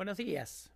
[0.00, 0.72] Buenos días.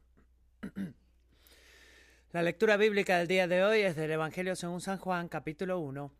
[2.32, 6.12] La lectura bíblica del día de hoy es del Evangelio según San Juan, capítulo 1,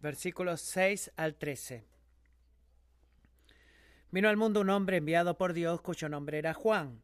[0.00, 1.86] versículos 6 al 13.
[4.10, 7.00] Vino al mundo un hombre enviado por Dios cuyo nombre era Juan.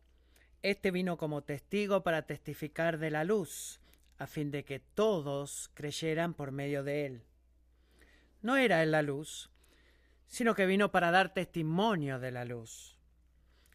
[0.61, 3.80] Este vino como testigo para testificar de la luz,
[4.19, 7.23] a fin de que todos creyeran por medio de él.
[8.43, 9.49] No era él la luz,
[10.27, 12.92] sino que vino para dar testimonio de la luz.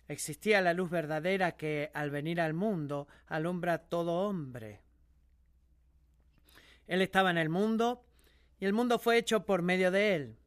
[0.07, 4.81] Existía la luz verdadera que, al venir al mundo, alumbra a todo hombre.
[6.87, 8.05] Él estaba en el mundo,
[8.59, 10.37] y el mundo fue hecho por medio de él,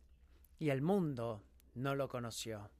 [0.59, 2.71] y el mundo no lo conoció.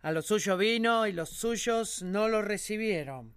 [0.00, 3.36] A lo suyo vino, y los suyos no lo recibieron.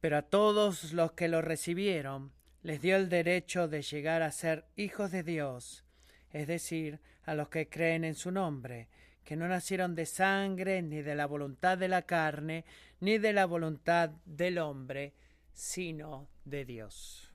[0.00, 2.32] Pero a todos los que lo recibieron,
[2.62, 5.84] les dio el derecho de llegar a ser hijos de Dios,
[6.30, 8.88] es decir, a los que creen en su nombre,
[9.26, 12.64] que no nacieron de sangre, ni de la voluntad de la carne,
[13.00, 15.14] ni de la voluntad del hombre,
[15.52, 17.34] sino de Dios.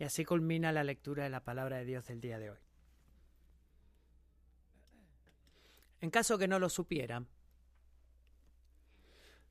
[0.00, 2.58] Y así culmina la lectura de la palabra de Dios del día de hoy.
[6.00, 7.28] En caso que no lo supieran,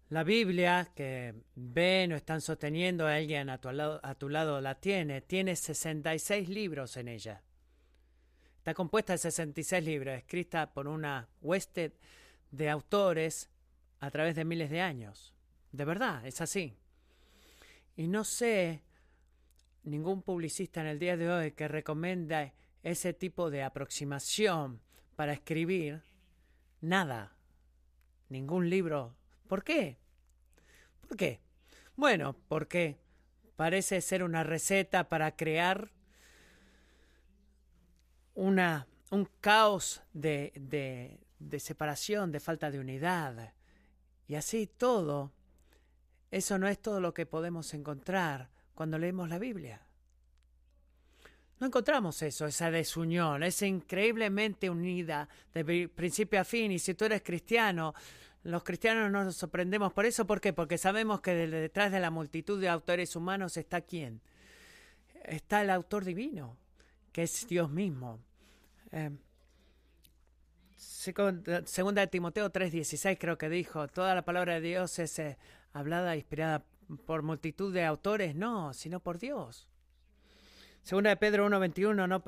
[0.09, 4.59] la Biblia que ven o están sosteniendo a alguien a tu lado, a tu lado
[4.59, 7.43] la tiene, tiene 66 libros en ella.
[8.69, 11.91] Está compuesta de 66 libros, escrita por una hueste
[12.51, 13.49] de autores
[13.99, 15.33] a través de miles de años.
[15.71, 16.77] De verdad, es así.
[17.97, 18.83] Y no sé
[19.85, 22.53] ningún publicista en el día de hoy que recomienda
[22.83, 24.79] ese tipo de aproximación
[25.15, 26.03] para escribir
[26.79, 27.33] nada.
[28.29, 29.15] Ningún libro.
[29.47, 29.97] ¿Por qué?
[31.07, 31.39] ¿Por qué?
[31.95, 32.99] Bueno, porque
[33.55, 35.89] parece ser una receta para crear
[38.39, 43.53] una, un caos de, de, de separación, de falta de unidad.
[44.27, 45.31] Y así todo,
[46.31, 49.81] eso no es todo lo que podemos encontrar cuando leemos la Biblia.
[51.59, 56.71] No encontramos eso, esa desunión, es increíblemente unida de principio a fin.
[56.71, 57.93] Y si tú eres cristiano,
[58.43, 60.25] los cristianos no nos sorprendemos por eso.
[60.25, 60.53] ¿Por qué?
[60.53, 64.21] Porque sabemos que detrás de la multitud de autores humanos está quién.
[65.25, 66.55] Está el autor divino,
[67.11, 68.21] que es Dios mismo.
[68.91, 69.11] Eh,
[70.85, 75.37] segunda de Timoteo 3:16 creo que dijo, toda la palabra de Dios es eh,
[75.73, 76.65] hablada, inspirada
[77.05, 79.67] por multitud de autores, no, sino por Dios.
[80.83, 82.23] Segunda de Pedro 1.21, no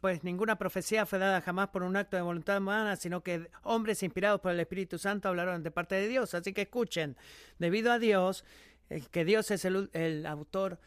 [0.00, 4.02] pues ninguna profecía fue dada jamás por un acto de voluntad humana, sino que hombres
[4.02, 6.34] inspirados por el Espíritu Santo hablaron de parte de Dios.
[6.34, 7.16] Así que escuchen,
[7.58, 8.44] debido a Dios,
[8.88, 10.80] eh, que Dios es el, el autor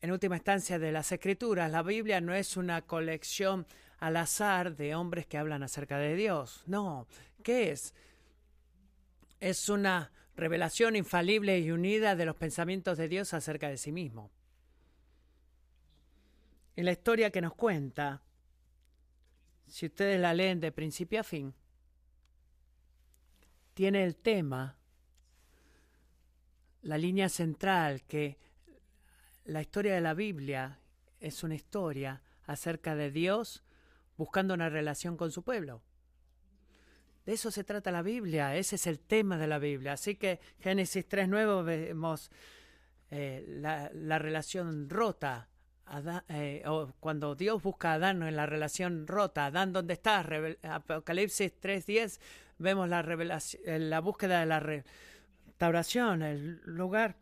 [0.00, 3.66] en última instancia de las escrituras, la Biblia no es una colección
[3.98, 6.62] al azar de hombres que hablan acerca de Dios.
[6.66, 7.06] No,
[7.42, 7.94] ¿qué es?
[9.40, 14.30] Es una revelación infalible y unida de los pensamientos de Dios acerca de sí mismo.
[16.76, 18.22] Y la historia que nos cuenta,
[19.66, 21.52] si ustedes la leen de principio a fin,
[23.74, 24.76] tiene el tema,
[26.82, 28.38] la línea central que
[29.44, 30.78] la historia de la Biblia
[31.20, 33.62] es una historia acerca de Dios
[34.16, 35.82] buscando una relación con su pueblo.
[37.24, 39.92] De eso se trata la Biblia, ese es el tema de la Biblia.
[39.92, 42.30] Así que Génesis 3.9 vemos
[43.10, 45.48] eh, la, la, relación rota,
[46.28, 49.46] eh, o cuando Dios busca a Adán en la relación rota.
[49.46, 50.26] Adán, ¿dónde estás?
[50.62, 52.20] Apocalipsis 3.10
[52.58, 57.16] vemos la, la búsqueda de la restauración, el lugar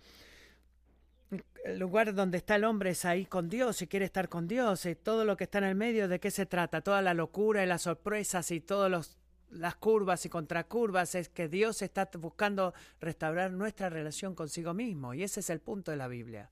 [1.68, 4.86] el lugar donde está el hombre es ahí con Dios y quiere estar con Dios
[4.86, 6.80] y todo lo que está en el medio, ¿de qué se trata?
[6.80, 9.18] Toda la locura y las sorpresas y todas
[9.50, 15.22] las curvas y contracurvas es que Dios está buscando restaurar nuestra relación consigo mismo y
[15.22, 16.50] ese es el punto de la Biblia.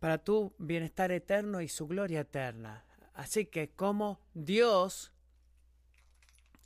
[0.00, 2.84] Para tu bienestar eterno y su gloria eterna.
[3.12, 5.12] Así que como Dios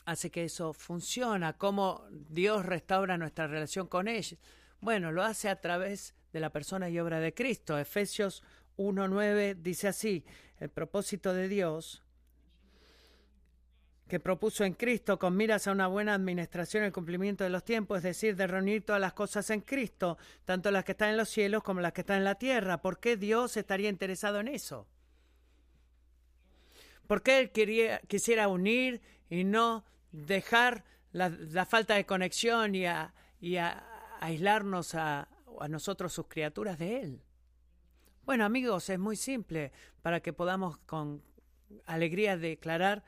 [0.05, 4.39] hace que eso funciona, cómo Dios restaura nuestra relación con Él.
[4.81, 7.79] Bueno, lo hace a través de la persona y obra de Cristo.
[7.79, 8.43] Efesios
[8.77, 10.25] 1.9 dice así,
[10.59, 12.03] el propósito de Dios
[14.13, 17.97] que propuso en Cristo con miras a una buena administración el cumplimiento de los tiempos,
[17.97, 21.31] es decir, de reunir todas las cosas en Cristo, tanto las que están en los
[21.31, 22.83] cielos como las que están en la tierra.
[22.83, 24.87] ¿Por qué Dios estaría interesado en eso?
[27.07, 29.01] ¿Por qué Él quería, quisiera unir
[29.31, 32.85] y no dejar la, falta de conexión y,
[33.41, 33.85] y a
[34.21, 35.27] aislarnos a,
[35.61, 37.23] a nosotros sus criaturas de Él.
[38.25, 41.23] Bueno amigos, es muy simple para que podamos con
[41.87, 43.03] alegría declarar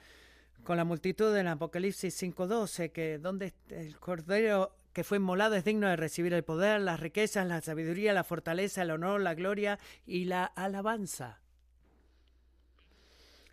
[0.64, 5.88] con la multitud en Apocalipsis 5.12, que donde el Cordero que fue inmolado es digno
[5.88, 10.25] de recibir el poder, las riquezas, la sabiduría, la fortaleza, el honor, la gloria y
[10.25, 11.41] la alabanza.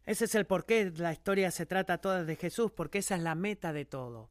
[0.06, 3.24] Ese es el por qué la historia se trata toda de Jesús, porque esa es
[3.24, 4.30] la meta de todo.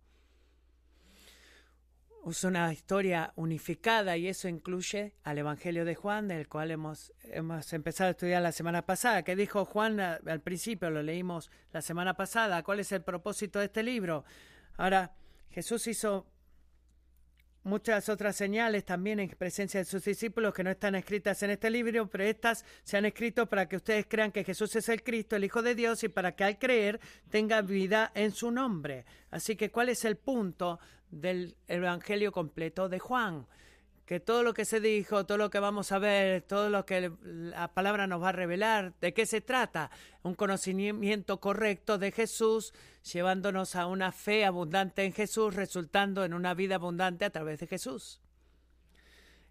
[2.28, 7.72] Es una historia unificada y eso incluye al Evangelio de Juan, del cual hemos, hemos
[7.72, 9.22] empezado a estudiar la semana pasada.
[9.22, 10.90] ¿Qué dijo Juan al principio?
[10.90, 12.62] Lo leímos la semana pasada.
[12.62, 14.24] ¿Cuál es el propósito de este libro?
[14.76, 15.12] Ahora,
[15.50, 16.26] Jesús hizo
[17.62, 21.70] muchas otras señales también en presencia de sus discípulos que no están escritas en este
[21.70, 25.36] libro, pero estas se han escrito para que ustedes crean que Jesús es el Cristo,
[25.36, 27.00] el Hijo de Dios, y para que al creer
[27.30, 29.04] tenga vida en su nombre.
[29.30, 30.78] Así que, ¿cuál es el punto
[31.10, 33.46] del Evangelio completo de Juan?
[34.10, 37.12] que todo lo que se dijo, todo lo que vamos a ver, todo lo que
[37.22, 39.92] la palabra nos va a revelar, ¿de qué se trata?
[40.24, 42.74] Un conocimiento correcto de Jesús,
[43.04, 47.68] llevándonos a una fe abundante en Jesús, resultando en una vida abundante a través de
[47.68, 48.20] Jesús.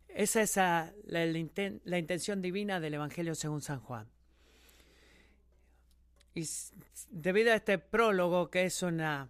[0.10, 0.58] Esa es
[1.06, 4.10] la, intención divina del Evangelio según San Juan.
[6.36, 6.46] Y
[7.12, 9.30] debido a este prólogo, que es una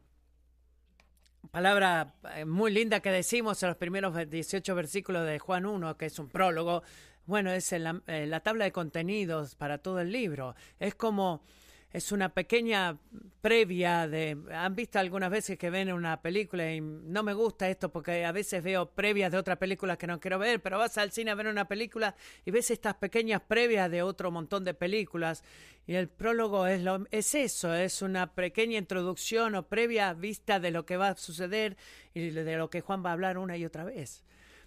[1.51, 6.05] palabra eh, muy linda que decimos en los primeros 18 versículos de Juan 1, que
[6.05, 6.83] es un prólogo,
[7.25, 10.55] bueno, es la, eh, la tabla de contenidos para todo el libro.
[10.79, 11.41] Es como
[11.91, 12.97] es una pequeña
[13.41, 14.37] previa de...
[14.51, 18.31] ¿Han visto algunas veces que ven una película y no me gusta esto porque a
[18.31, 21.35] veces veo previas de otra película que no quiero ver, pero vas al cine a
[21.35, 22.15] ver una película
[22.45, 25.43] y ves estas pequeñas previas de otro montón de películas
[25.87, 30.69] y el prólogo es, lo, es eso, es una pequeña introducción o previa vista de
[30.69, 31.75] lo que va a suceder
[32.13, 34.23] y de lo que Juan va a hablar una y otra vez.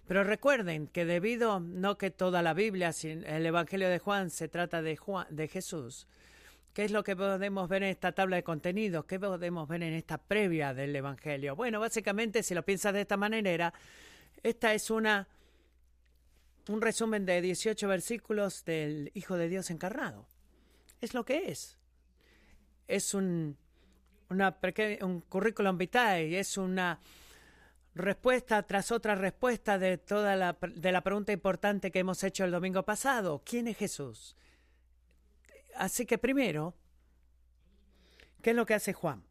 [0.09, 4.83] Pero recuerden que debido, no que toda la Biblia, el Evangelio de Juan se trata
[4.83, 6.09] de, Juan, de Jesús,
[6.73, 9.05] ¿Qué es lo que podemos ver en esta tabla de contenidos?
[9.05, 11.55] ¿Qué podemos ver en esta previa del Evangelio?
[11.55, 13.75] Bueno, básicamente, si lo piensas de esta manera,
[14.43, 15.29] esta es una
[16.69, 20.27] un resumen de 18 versículos del Hijo de Dios encarnado.
[21.01, 21.79] Es lo que es.
[22.87, 23.57] Es un,
[24.29, 24.57] una,
[25.03, 27.01] un currículum vitae, es una
[27.95, 32.51] respuesta tras otra respuesta de toda la, de la pregunta importante que hemos hecho el
[32.51, 33.43] domingo pasado.
[33.45, 34.37] ¿Quién es Jesús?
[35.77, 36.75] Así que primero,
[38.43, 39.25] ¿qué es lo que hace Juan?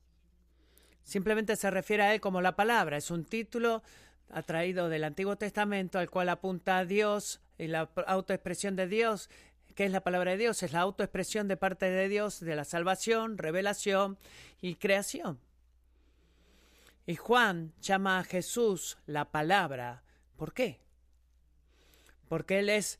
[1.03, 2.97] Simplemente se refiere a él como la palabra.
[2.97, 3.83] Es un título
[4.29, 9.29] atraído del Antiguo Testamento al cual apunta a Dios y la autoexpresión de Dios.
[9.75, 10.63] ¿Qué es la palabra de Dios?
[10.63, 14.17] Es la autoexpresión de parte de Dios de la salvación, revelación
[14.61, 15.39] y creación.
[17.05, 20.03] Y Juan llama a Jesús la palabra.
[20.37, 20.79] ¿Por qué?
[22.27, 22.99] Porque Él es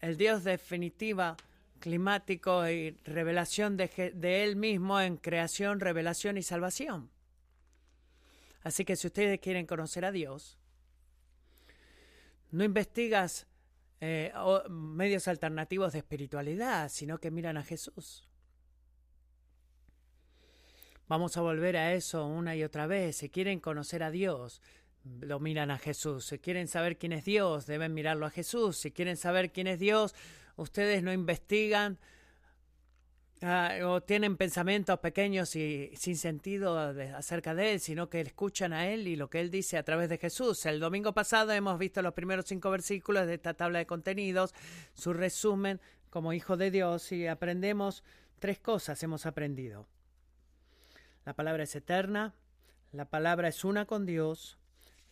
[0.00, 1.36] el Dios definitiva
[1.76, 7.10] climático y revelación de, de, Él mismo en creación, revelación y salvación.
[8.62, 10.58] Así que si ustedes quieren conocer a Dios,
[12.50, 13.46] no investigas
[14.00, 14.32] eh,
[14.68, 18.28] medios alternativos de espiritualidad, sino que miran a Jesús.
[21.08, 23.16] Vamos a volver a eso una y otra vez.
[23.16, 24.60] Si quieren conocer a Dios,
[25.20, 26.26] lo miran a Jesús.
[26.26, 28.76] Si quieren saber quién es Dios, deben mirarlo a Jesús.
[28.76, 30.14] Si quieren saber quién es Dios,
[30.56, 31.98] ustedes no investigan
[33.42, 38.88] ah, o tienen pensamientos pequeños y sin sentido acerca de Él, sino que escuchan a
[38.88, 40.66] Él y lo que Él dice a través de Jesús.
[40.66, 44.54] El domingo pasado hemos visto los primeros cinco versículos de esta tabla de contenidos,
[44.94, 45.80] su resumen
[46.10, 48.02] como hijo de Dios y aprendemos
[48.38, 49.86] tres cosas hemos aprendido.
[51.24, 52.34] La palabra es eterna,
[52.92, 54.58] la palabra es una con Dios,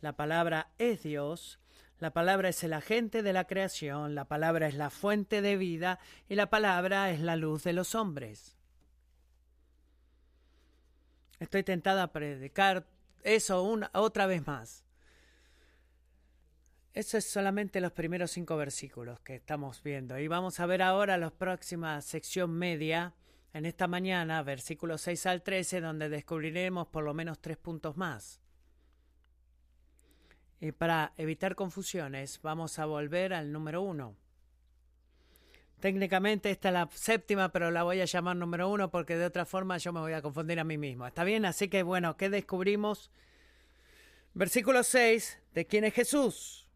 [0.01, 1.59] la palabra es Dios
[1.99, 5.99] la palabra es el agente de la creación, la palabra es la fuente de vida
[6.29, 8.57] y la palabra es la luz de los hombres.
[11.39, 12.87] Estoy tentada a predicar
[13.23, 14.85] eso una, otra vez más.
[16.93, 20.19] Eso es solamente los primeros cinco versículos que estamos viendo.
[20.19, 23.15] Y vamos a ver ahora la próxima sección media
[23.53, 28.41] en esta mañana, versículos 6 al 13, donde descubriremos por lo menos tres puntos más.
[30.61, 34.17] Y para evitar confusiones, vamos a volver al número uno.
[35.81, 39.45] Técnicamente esta es la séptima, pero la voy a llamar número uno porque de otra
[39.45, 41.07] forma yo me voy a confundir a mí mismo.
[41.07, 41.45] ¿Está bien?
[41.45, 43.11] Así que bueno, ¿qué descubrimos?
[44.33, 46.67] Versículo 6, ¿de quién es Jesús?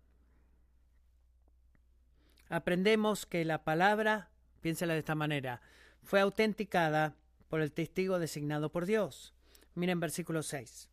[2.51, 4.31] Aprendemos que la palabra,
[4.61, 5.61] piénsela de esta manera,
[6.03, 7.15] fue autenticada
[7.49, 9.35] por el testigo designado por Dios.
[9.75, 10.88] Miren versículo 6.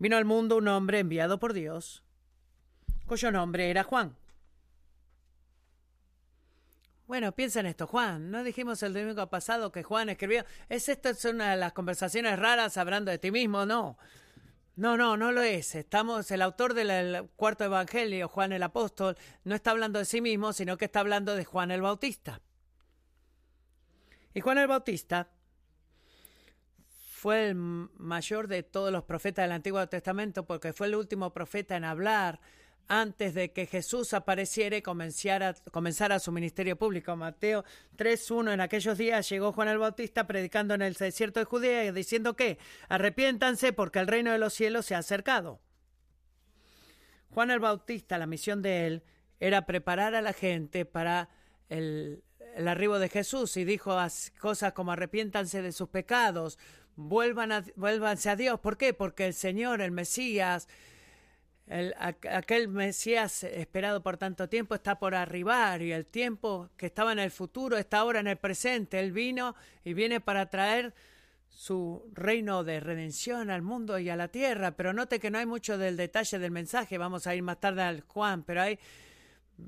[0.00, 2.02] Vino al mundo un hombre enviado por Dios,
[3.06, 4.16] cuyo nombre era Juan.
[7.06, 8.30] Bueno, piensa en esto, Juan.
[8.30, 10.46] ¿No dijimos el domingo pasado que Juan escribió?
[10.70, 13.66] ¿Es esto es una de las conversaciones raras hablando de ti mismo?
[13.66, 13.98] No.
[14.74, 15.74] No, no, no lo es.
[15.74, 20.54] Estamos, el autor del cuarto evangelio, Juan el apóstol, no está hablando de sí mismo,
[20.54, 22.40] sino que está hablando de Juan el Bautista.
[24.32, 25.28] Y Juan el Bautista
[27.20, 31.76] fue el mayor de todos los profetas del Antiguo Testamento porque fue el último profeta
[31.76, 32.40] en hablar
[32.88, 37.14] antes de que Jesús apareciera y comenzara, su ministerio público.
[37.16, 37.62] Mateo
[37.98, 41.92] 3.1, en aquellos días llegó Juan el Bautista predicando en el desierto de Judea y
[41.92, 42.56] diciendo que
[42.88, 45.60] arrepiéntanse porque el reino de los cielos se ha acercado.
[47.28, 49.02] Juan el Bautista, la misión de él
[49.40, 51.28] era preparar a la gente para
[51.68, 52.22] el
[52.66, 53.96] arribo de Jesús y dijo
[54.40, 56.58] cosas como arrepiéntanse de sus pecados,
[57.08, 58.60] vuelvan a, a Dios.
[58.60, 58.94] ¿Por qué?
[58.94, 60.68] Porque el Señor, el Mesías,
[62.00, 67.20] aquel Mesías esperado por tanto tiempo está por arribar y el tiempo que estaba en
[67.20, 68.98] el futuro está ahora en el presente.
[68.98, 69.54] Él vino
[69.84, 70.94] y viene para traer
[71.48, 74.72] su reino de redención al mundo y a la tierra.
[74.72, 76.98] Pero note que no hay mucho del detalle del mensaje.
[76.98, 78.78] Vamos a ir más tarde al Juan, pero hay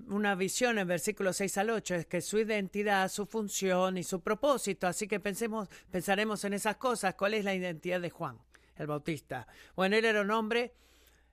[0.08, 4.20] una visión en versículos 6 al 8, es que su identidad, su función y su
[4.20, 4.86] propósito.
[4.86, 7.14] Así que pensemos, pensaremos en esas cosas.
[7.14, 8.38] ¿Cuál es la identidad de Juan,
[8.76, 9.46] el Bautista?
[9.76, 10.74] Bueno, él era un hombre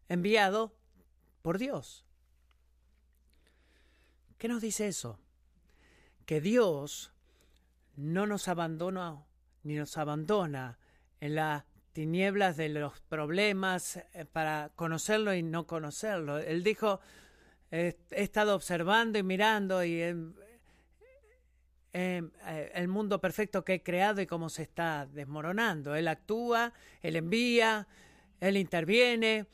[0.07, 0.75] enviado
[1.41, 2.05] por Dios.
[4.37, 5.19] ¿Qué nos dice eso?
[6.25, 7.11] Que Dios
[7.95, 9.25] no nos abandona
[9.63, 10.79] ni nos abandona
[11.19, 16.37] en las tinieblas de los problemas eh, para conocerlo y no conocerlo.
[16.37, 17.01] Él dijo,
[17.71, 20.01] he, estado observando y mirando y
[21.91, 22.23] eh,
[22.73, 25.95] el mundo perfecto que he creado y cómo se está desmoronando.
[25.95, 27.87] Él actúa, él envía,
[28.39, 29.47] él interviene,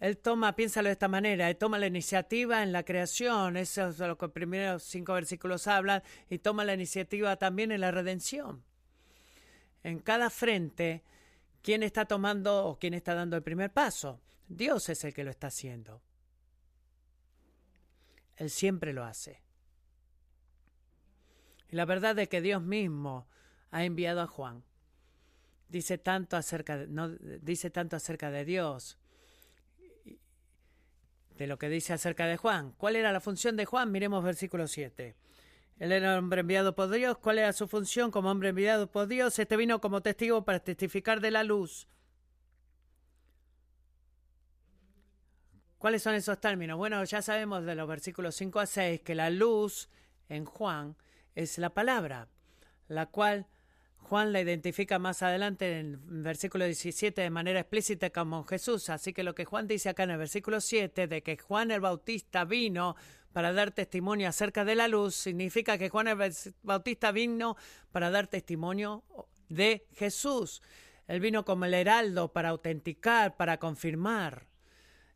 [0.00, 3.98] él toma, piénsalo de esta manera, él toma la iniciativa en la creación, eso es
[3.98, 8.62] lo que los primeros cinco versículos hablan, y toma la iniciativa también en la redención.
[9.82, 11.02] En cada frente,
[11.62, 14.20] ¿quién está tomando o quién está dando el primer paso?
[14.46, 16.00] Dios es el que lo está haciendo.
[18.38, 19.42] Él siempre lo hace.
[21.68, 23.28] Y la verdad es que Dios mismo
[23.70, 24.64] ha enviado a Juan.
[25.68, 28.98] Dice tanto acerca de, no, dice tanto acerca de Dios
[31.36, 32.72] de lo que dice acerca de Juan.
[32.72, 33.92] ¿Cuál era la función de Juan?
[33.92, 35.14] Miremos versículo 7.
[35.78, 37.18] Él era hombre enviado por Dios.
[37.18, 39.38] ¿Cuál era su función como hombre enviado por Dios?
[39.38, 41.86] Este vino como testigo para testificar de la luz.
[45.78, 46.76] ¿Cuáles son esos términos?
[46.76, 49.88] Bueno, ya sabemos de los versículos 5 a 6 que la luz
[50.28, 50.96] en Juan
[51.36, 52.26] es la palabra,
[52.88, 53.46] la cual
[53.98, 58.90] Juan la identifica más adelante en el versículo 17 de manera explícita como Jesús.
[58.90, 61.80] Así que lo que Juan dice acá en el versículo 7 de que Juan el
[61.80, 62.96] Bautista vino
[63.32, 66.32] para dar testimonio acerca de la luz, significa que Juan el
[66.64, 67.56] Bautista vino
[67.92, 69.04] para dar testimonio
[69.48, 70.60] de Jesús.
[71.06, 74.47] Él vino como el heraldo para autenticar, para confirmar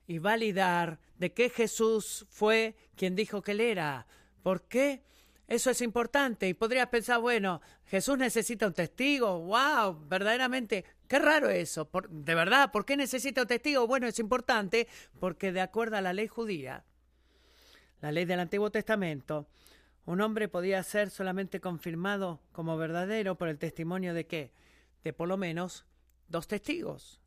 [0.07, 4.07] y validar de que Jesús fue quien dijo que él era.
[4.43, 5.03] ¿Por qué?
[5.49, 6.49] Eso es importante.
[6.49, 9.41] Y podrías pensar, bueno, Jesús necesita un testigo.
[9.41, 10.07] ¡Wow!
[10.09, 11.89] Verdaderamente, qué raro eso.
[12.09, 13.87] de verdad, ¿por qué necesita un testigo?
[13.87, 14.89] Bueno, es importante
[15.21, 16.85] porque de acuerdo a la ley judía,
[18.01, 19.47] la ley del Antiguo Testamento,
[20.05, 24.53] un hombre podía ser solamente confirmado como verdadero por el testimonio de qué?
[25.05, 25.87] De por lo menos
[26.29, 27.22] dos testigos.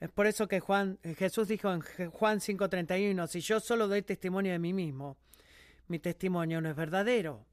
[0.00, 4.52] Es por eso que Juan, Jesús dijo en Juan 5:31, si yo solo doy testimonio
[4.52, 5.18] de mí mismo,
[5.88, 7.44] mi testimonio no es verdadero.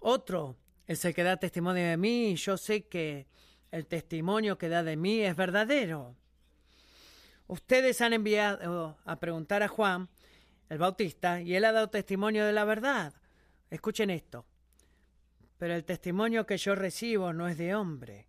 [0.00, 3.26] Otro es el que da testimonio de mí y yo sé que
[3.70, 6.16] el testimonio que da de mí es verdadero.
[7.46, 10.08] Ustedes han enviado a preguntar a Juan,
[10.68, 13.14] el Bautista, y él ha dado testimonio de la verdad.
[13.70, 14.44] Escuchen esto.
[15.58, 18.26] Pero el testimonio que yo recibo no es de hombre.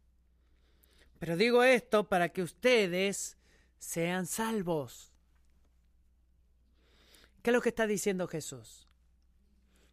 [1.19, 3.37] Pero digo esto para que ustedes
[3.79, 5.11] sean salvos.
[7.41, 8.87] ¿Qué es lo que está diciendo Jesús?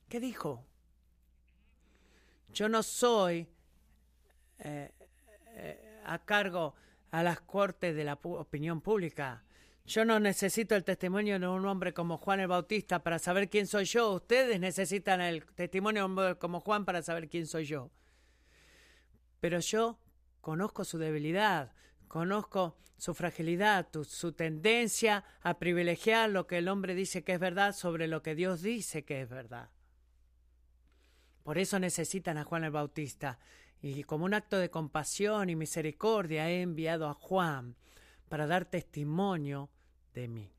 [0.08, 0.64] ¿Qué dijo?
[2.52, 3.48] Yo no soy
[4.58, 4.90] eh,
[5.48, 6.74] eh, a cargo
[7.10, 9.44] a las cortes de la opinión pública.
[9.84, 13.66] Yo no necesito el testimonio de un hombre como Juan el Bautista para saber quién
[13.66, 14.12] soy yo.
[14.12, 17.90] Ustedes necesitan el testimonio de un hombre como Juan para saber quién soy yo.
[19.40, 19.98] Pero yo
[20.42, 21.72] conozco su debilidad,
[22.12, 27.74] Conozco su fragilidad, su tendencia a privilegiar lo que el hombre dice que es verdad
[27.74, 29.70] sobre lo que Dios dice que es verdad.
[31.42, 33.38] Por eso necesitan a Juan el Bautista.
[33.80, 37.76] Y como un acto de compasión y misericordia he enviado a Juan
[38.28, 39.70] para dar testimonio
[40.12, 40.52] de mí,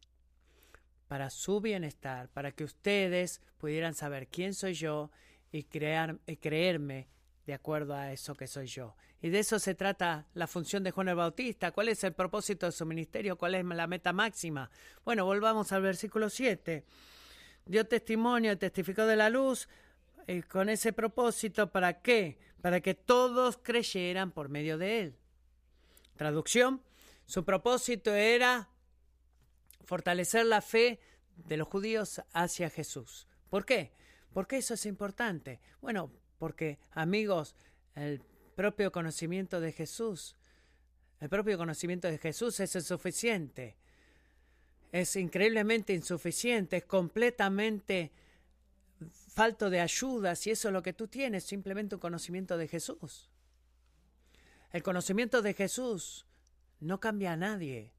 [1.08, 5.12] para su bienestar, para que ustedes pudieran saber quién soy yo
[5.52, 7.10] y, creerme
[7.46, 8.96] de acuerdo a eso que soy yo.
[9.22, 11.72] Y de eso se trata la función de Juan el Bautista.
[11.72, 13.38] ¿Cuál es el propósito de su ministerio?
[13.38, 14.70] ¿Cuál es la meta máxima?
[15.06, 16.84] Bueno, volvamos al versículo 7.
[17.66, 19.70] Dio testimonio, testificó de la luz,
[20.28, 22.38] y con ese propósito, ¿para qué?
[22.62, 25.16] Para que todos creyeran por medio de él.
[26.16, 26.82] Traducción,
[27.26, 28.70] su propósito era
[29.86, 31.00] fortalecer la fe
[31.36, 33.28] de los judíos hacia Jesús.
[33.50, 33.94] ¿Por qué?
[34.34, 35.60] ¿Por qué eso es importante?
[35.82, 36.12] Bueno,
[36.44, 37.56] porque amigos,
[37.96, 38.20] el
[38.54, 40.36] propio conocimiento de Jesús,
[41.22, 43.78] el propio conocimiento de Jesús es insuficiente.
[44.92, 48.12] Es increíblemente insuficiente, es completamente
[49.30, 53.30] falto de ayuda si eso es lo que tú tienes, simplemente un conocimiento de Jesús.
[54.74, 56.26] El conocimiento de Jesús
[56.82, 57.94] no cambia a nadie,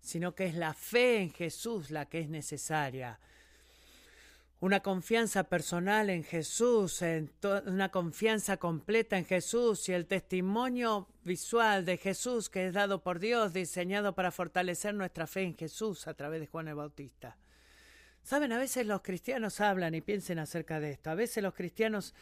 [0.00, 3.20] sino que es la fe en Jesús la que es necesaria.
[4.60, 7.02] Una confianza personal en Jesús,
[7.66, 13.18] una confianza completa en Jesús y el testimonio visual de Jesús que es dado por
[13.18, 17.36] Dios, diseñado para fortalecer nuestra fe en Jesús a través de Juan el Bautista.
[18.22, 21.10] Saben, a veces los cristianos hablan y piensen acerca de esto.
[21.10, 22.14] A veces los cristianos,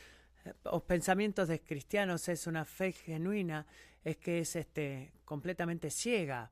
[0.45, 3.67] eh, los pensamientos de cristianos es una fe genuina,
[4.03, 6.51] es que es este completamente ciega.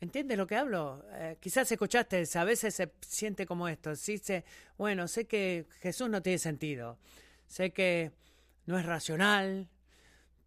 [0.00, 1.04] ¿Entiendes lo que hablo?
[1.12, 3.90] Eh, quizás escuchaste, a veces se siente como esto.
[3.94, 4.44] Dice,
[4.76, 6.98] bueno, sé que Jesús no tiene sentido,
[7.46, 8.12] sé que
[8.66, 9.68] no es racional,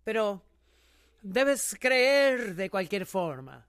[0.04, 0.44] pero
[1.22, 3.66] debes creer de cualquier forma.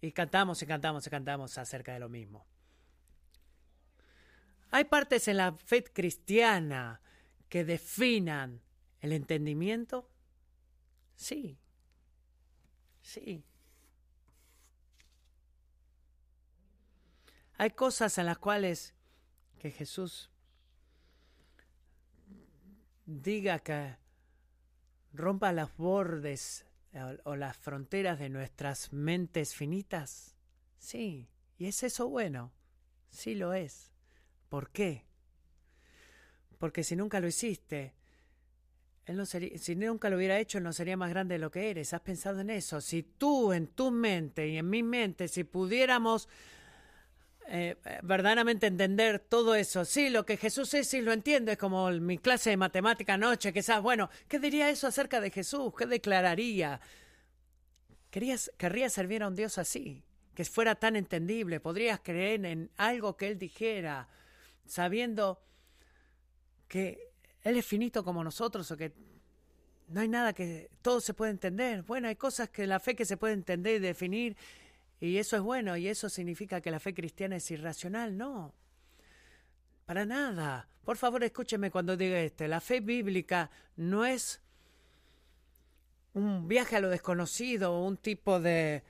[0.00, 2.46] Y cantamos y cantamos y cantamos acerca de lo mismo.
[4.70, 7.00] Hay partes en la fe cristiana
[7.48, 8.60] que definan
[9.00, 10.08] el entendimiento.
[11.16, 11.58] Sí,
[13.02, 13.42] sí.
[17.58, 18.94] Hay cosas en las cuales
[19.58, 20.30] que Jesús
[23.04, 23.96] diga que
[25.12, 26.64] rompa los bordes
[27.24, 30.36] o, las fronteras de nuestras mentes finitas.
[30.78, 31.28] Sí,
[31.58, 32.52] y es eso bueno.
[33.10, 33.90] Sí lo es.
[34.48, 35.04] ¿Por qué?
[36.58, 37.92] Porque si nunca lo hiciste,
[39.04, 41.70] él no sería, si nunca lo hubiera hecho, no sería más grande de lo que
[41.70, 41.92] eres.
[41.92, 42.80] ¿Has pensado en eso?
[42.80, 46.28] Si tú en tu mente y en mi mente, si pudiéramos
[47.48, 49.84] eh, verdaderamente entender todo eso.
[49.84, 53.52] Sí, lo que Jesús es, sí lo entiendo, es como mi clase de matemática anoche,
[53.52, 55.72] quizás, bueno, ¿qué diría eso acerca de Jesús?
[55.76, 56.80] ¿Qué declararía?
[58.10, 60.04] ¿Querías, ¿Querrías servir a un Dios así?
[60.34, 61.58] Que fuera tan entendible.
[61.58, 64.08] ¿Podrías creer en algo que Él dijera?
[64.68, 65.40] sabiendo
[66.68, 68.92] que Él es finito como nosotros o que
[69.88, 71.82] no hay nada que todo se puede entender.
[71.82, 74.36] Bueno, hay cosas que la fe que se puede entender y definir
[75.00, 78.16] y eso es bueno y eso significa que la fe cristiana es irracional.
[78.16, 78.54] No,
[79.86, 80.68] para nada.
[80.84, 82.46] Por favor, escúcheme cuando diga esto.
[82.46, 84.40] La fe bíblica no es
[86.14, 88.82] un viaje a lo desconocido, un tipo de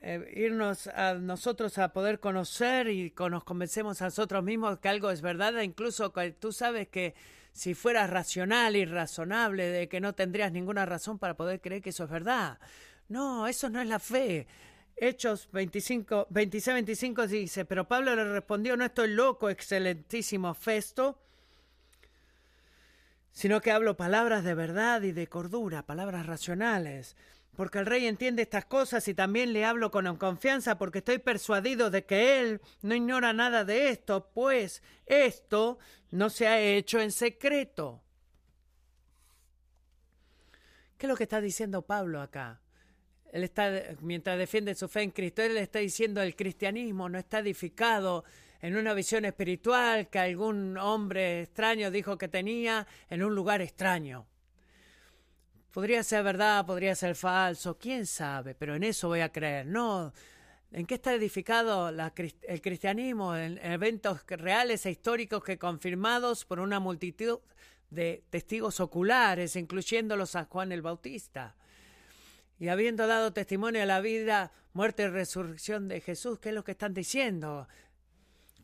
[0.00, 5.10] eh, irnos a nosotros a poder conocer y nos convencemos a nosotros mismos que algo
[5.10, 7.14] es verdad, e incluso que tú sabes que
[7.52, 11.90] si fueras racional y razonable, de que no tendrías ninguna razón para poder creer que
[11.90, 12.58] eso es verdad.
[13.08, 14.46] No, eso no es la fe.
[14.96, 21.18] Hechos 25, 26, 25 dice, pero Pablo le respondió, no estoy loco, excelentísimo Festo,
[23.32, 27.16] sino que hablo palabras de verdad y de cordura, palabras racionales
[27.56, 31.90] porque el rey entiende estas cosas y también le hablo con confianza porque estoy persuadido
[31.90, 35.78] de que él no ignora nada de esto, pues esto
[36.10, 38.02] no se ha hecho en secreto.
[40.96, 42.61] ¿Qué es lo que está diciendo Pablo acá?
[43.32, 47.38] Él está, mientras defiende su fe en Cristo, él está diciendo el cristianismo no está
[47.38, 48.24] edificado
[48.60, 54.26] en una visión espiritual que algún hombre extraño dijo que tenía en un lugar extraño.
[55.72, 59.66] Podría ser verdad, podría ser falso, quién sabe, pero en eso voy a creer.
[59.66, 60.12] No,
[60.70, 63.34] ¿en qué está edificado el cristianismo?
[63.34, 67.40] En eventos reales e históricos que confirmados por una multitud
[67.88, 71.56] de testigos oculares, incluyéndolos a Juan el Bautista.
[72.62, 76.62] Y habiendo dado testimonio a la vida, muerte y resurrección de Jesús, ¿qué es lo
[76.62, 77.66] que están diciendo?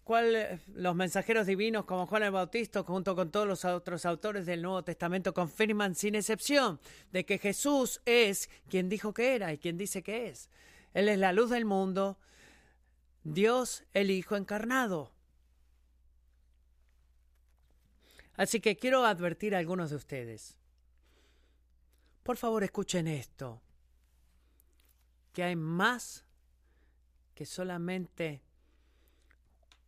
[0.05, 4.63] cual los mensajeros divinos como Juan el Bautista, junto con todos los otros autores del
[4.63, 6.79] Nuevo Testamento, confirman sin excepción
[7.11, 10.49] de que Jesús es quien dijo que era y quien dice que es.
[10.95, 12.21] Él es la luz del mundo,
[13.25, 15.11] Dios el Hijo encarnado.
[18.37, 20.57] Así que quiero advertir a algunos de ustedes.
[22.23, 23.61] Por favor, escuchen esto,
[25.39, 26.25] que hay más
[27.37, 28.43] que solamente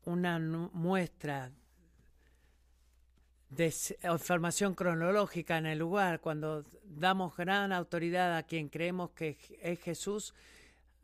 [0.04, 1.50] una muestra
[3.48, 9.80] de información cronológica en el lugar, cuando damos gran autoridad a quien creemos que es
[9.80, 10.34] Jesús,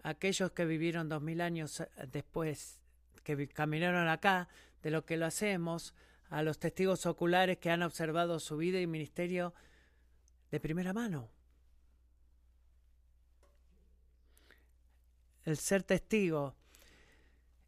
[0.05, 2.79] aquellos que vivieron dos mil años eh, después,
[3.25, 4.49] que caminaron acá,
[4.81, 5.93] de lo que lo hacemos,
[6.31, 9.55] a los testigos oculares que han observado su vida y ministerio
[10.53, 11.36] de primera mano.
[15.47, 16.57] El ser testigo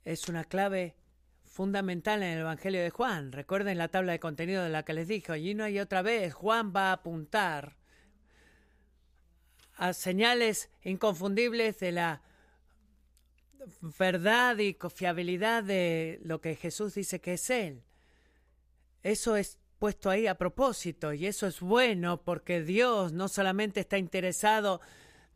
[0.04, 0.96] es una clave
[1.44, 3.30] fundamental en el Evangelio de Juan.
[3.30, 5.38] Recuerden la tabla de contenido de la que les dije.
[5.38, 6.34] Y no hay otra vez.
[6.34, 7.76] Juan va a apuntar
[9.76, 12.22] a señales inconfundibles de la
[13.96, 17.84] verdad y confiabilidad de lo que Jesús dice que es Él.
[19.04, 23.98] Eso es puesto ahí a propósito y eso es bueno porque Dios no solamente está
[23.98, 24.80] interesado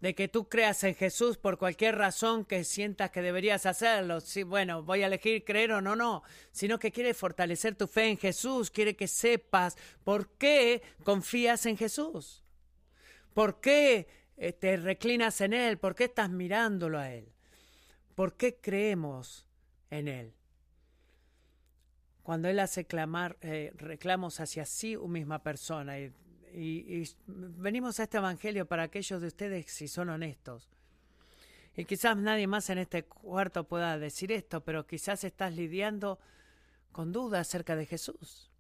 [0.03, 4.43] de que tú creas en Jesús por cualquier razón que sientas que deberías hacerlo, sí,
[4.43, 8.19] bueno, voy a elegir creer o no, no, sino que quiere fortalecer tu fe en
[8.19, 12.43] Jesús, quiere que sepas por qué confías en Jesús,
[13.33, 17.33] por qué eh, te reclinas en Él, por qué estás mirándolo a Él,
[18.17, 19.47] por qué creemos
[19.89, 20.35] en Él
[22.25, 25.99] cuando Él hace clamar, eh, reclamos hacia sí misma persona.
[25.99, 26.13] Y,
[27.27, 30.69] venimos a este Evangelio para aquellos de ustedes si son honestos.
[31.75, 36.19] Y quizás nadie más en este cuarto pueda decir esto, pero quizás estás lidiando
[36.93, 38.51] con dudas acerca de Jesús.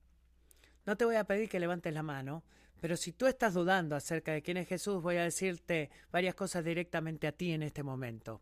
[0.86, 2.42] No te voy a pedir que levantes la mano,
[2.80, 6.64] pero si tú estás dudando acerca de quién es Jesús, voy a decirte varias cosas
[6.64, 8.40] directamente a ti en este momento.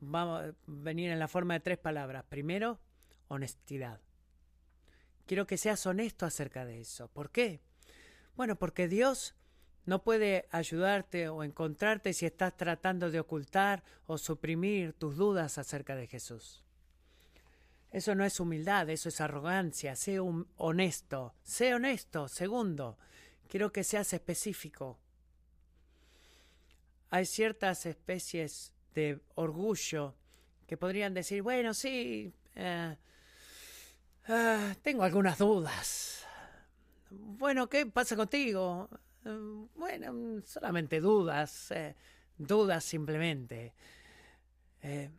[0.00, 2.24] Vamos a venir en la forma de tres palabras.
[2.28, 2.80] Primero,
[3.28, 4.00] honestidad.
[5.26, 7.08] Quiero que seas honesto acerca de eso.
[7.08, 7.60] ¿Por qué?
[8.36, 9.34] Bueno, porque Dios
[9.86, 15.94] no puede ayudarte o encontrarte si estás tratando de ocultar o suprimir tus dudas acerca
[15.94, 16.64] de Jesús.
[17.90, 19.94] Eso no es humildad, eso es arrogancia.
[19.94, 22.28] Sé honesto, sé honesto.
[22.28, 22.98] Segundo,
[23.48, 24.98] quiero que seas específico.
[27.10, 30.14] Hay ciertas especies de orgullo
[30.66, 32.96] que podrían decir, bueno, sí, eh,
[34.26, 36.26] Ah, tengo algunas dudas.
[37.18, 38.88] Bueno, ¿qué pasa contigo?
[39.24, 41.70] Mm, bueno, solamente dudas.
[41.70, 41.94] Eh,
[42.36, 43.74] dudas simplemente.
[44.82, 45.10] Eh,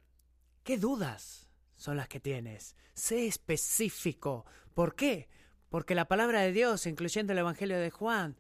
[0.64, 2.76] ¿Qué dudas son las que tienes?
[2.94, 4.46] Sé específico.
[4.74, 5.30] ¿Por qué?
[5.70, 8.38] Porque la palabra de Dios, incluyendo el Evangelio de Juan,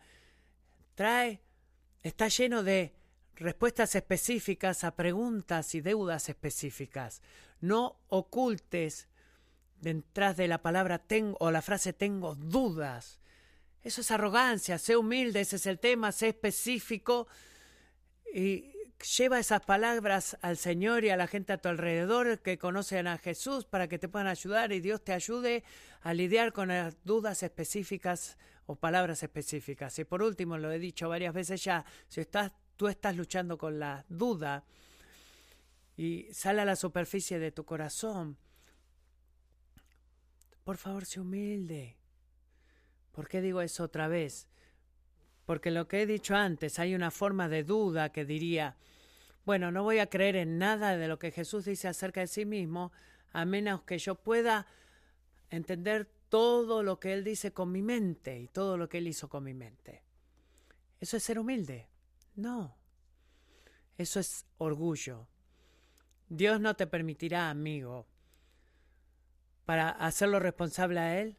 [0.95, 1.41] trae,
[2.03, 2.95] está lleno de
[3.35, 7.21] respuestas específicas a preguntas y deudas específicas.
[7.59, 9.07] No ocultes
[9.81, 13.19] detrás de la palabra tengo o la frase tengo dudas.
[13.85, 17.27] Eso es arrogancia, sé humilde, ese es el tema, sé específico
[18.33, 18.73] y
[19.15, 23.19] lleva esas palabras al Señor y a la gente a tu alrededor que conocen a
[23.19, 25.63] Jesús para que te puedan ayudar y Dios te ayude
[26.01, 29.99] a lidiar con las dudas específicas o palabras específicas.
[29.99, 33.77] Y por último, lo he dicho varias veces ya, si estás, tú estás luchando con
[33.77, 34.63] la duda
[35.95, 38.35] y sale a la superficie de tu corazón,
[40.63, 41.97] por favor, sé humilde.
[43.15, 44.49] ¿Por qué digo eso otra vez?
[45.45, 48.75] Porque lo que he dicho antes, hay una forma de duda que diría,
[49.45, 52.45] bueno, no voy a creer en nada de lo que Jesús dice acerca de sí
[52.45, 52.91] mismo,
[53.31, 54.67] a menos que yo pueda
[55.49, 59.29] entender todo lo que Él dice con mi mente y todo lo que Él hizo
[59.29, 60.03] con mi mente.
[60.99, 61.87] ¿Eso es ser humilde?
[62.35, 62.75] No.
[63.97, 65.29] Eso es orgullo.
[66.27, 68.07] Dios no te permitirá, amigo,
[69.65, 71.37] para hacerlo responsable a él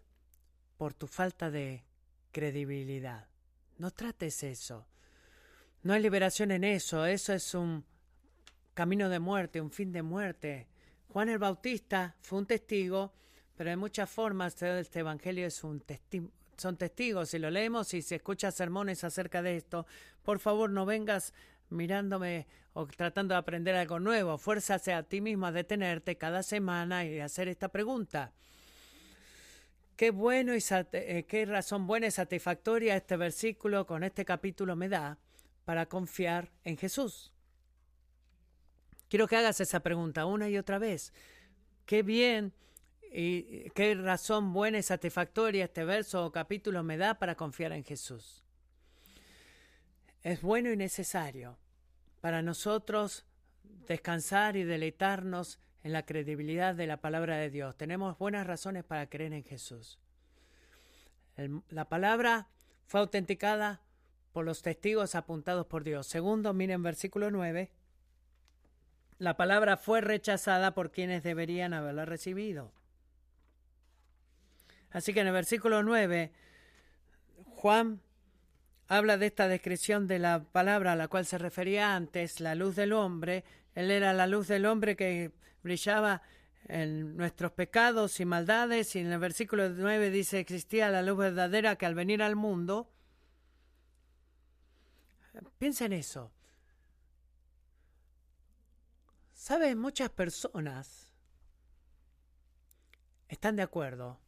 [0.76, 1.84] por tu falta de
[2.32, 3.26] credibilidad.
[3.78, 4.86] No trates eso.
[5.82, 7.06] No hay liberación en eso.
[7.06, 7.84] Eso es un
[8.74, 10.68] camino de muerte, un fin de muerte.
[11.08, 13.12] Juan el Bautista fue un testigo,
[13.56, 17.30] pero de muchas formas este Evangelio es un testigo son testigos.
[17.30, 19.86] Si lo leemos y si escuchas sermones acerca de esto,
[20.22, 21.32] por favor no vengas
[21.68, 24.38] mirándome o tratando de aprender algo nuevo.
[24.38, 28.32] Fuérzase a ti mismo a detenerte cada semana y hacer esta pregunta.
[29.96, 34.88] Qué bueno y eh, qué razón buena y satisfactoria este versículo con este capítulo me
[34.88, 35.18] da
[35.64, 37.32] para confiar en Jesús.
[39.08, 41.12] Quiero que hagas esa pregunta una y otra vez.
[41.86, 42.52] Qué bien
[43.12, 47.84] y qué razón buena y satisfactoria este verso o capítulo me da para confiar en
[47.84, 48.42] Jesús
[50.26, 51.56] es bueno y necesario
[52.20, 53.24] para nosotros
[53.86, 57.76] descansar y deleitarnos en la credibilidad de la palabra de Dios.
[57.76, 60.00] Tenemos buenas razones para creer en Jesús.
[61.68, 62.48] la palabra
[62.88, 63.82] fue autenticada
[64.32, 66.08] por los testigos apuntados por Dios.
[66.08, 67.70] Segundo, miren versículo 9.
[69.18, 72.72] la palabra fue rechazada por quienes deberían haberla recibido.
[74.90, 76.32] Así que en el versículo 9,
[77.44, 78.00] Juan
[78.88, 82.74] habla de esta descripción de la palabra a la cual se refería antes, la luz
[82.74, 83.44] del hombre.
[83.76, 85.30] Él era la luz del hombre que
[85.66, 86.22] brillaba
[86.68, 88.94] en nuestros pecados y maldades.
[88.94, 92.88] Y en el versículo 9 dice, existía la luz verdadera que al venir al mundo,
[95.58, 96.30] piensa en eso.
[99.32, 99.76] ¿Sabes?
[99.76, 101.12] Muchas personas
[103.28, 104.20] están de acuerdo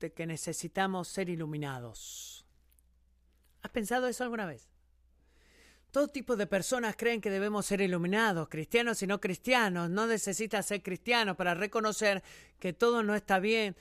[0.00, 2.44] de que necesitamos ser iluminados.
[3.62, 4.73] ¿Has pensado eso alguna vez?
[5.94, 9.88] Todo tipo de personas creen que debemos ser iluminados, cristianos y no cristianos.
[9.90, 12.20] No necesitas ser cristiano para reconocer
[12.58, 13.76] que todo no está bien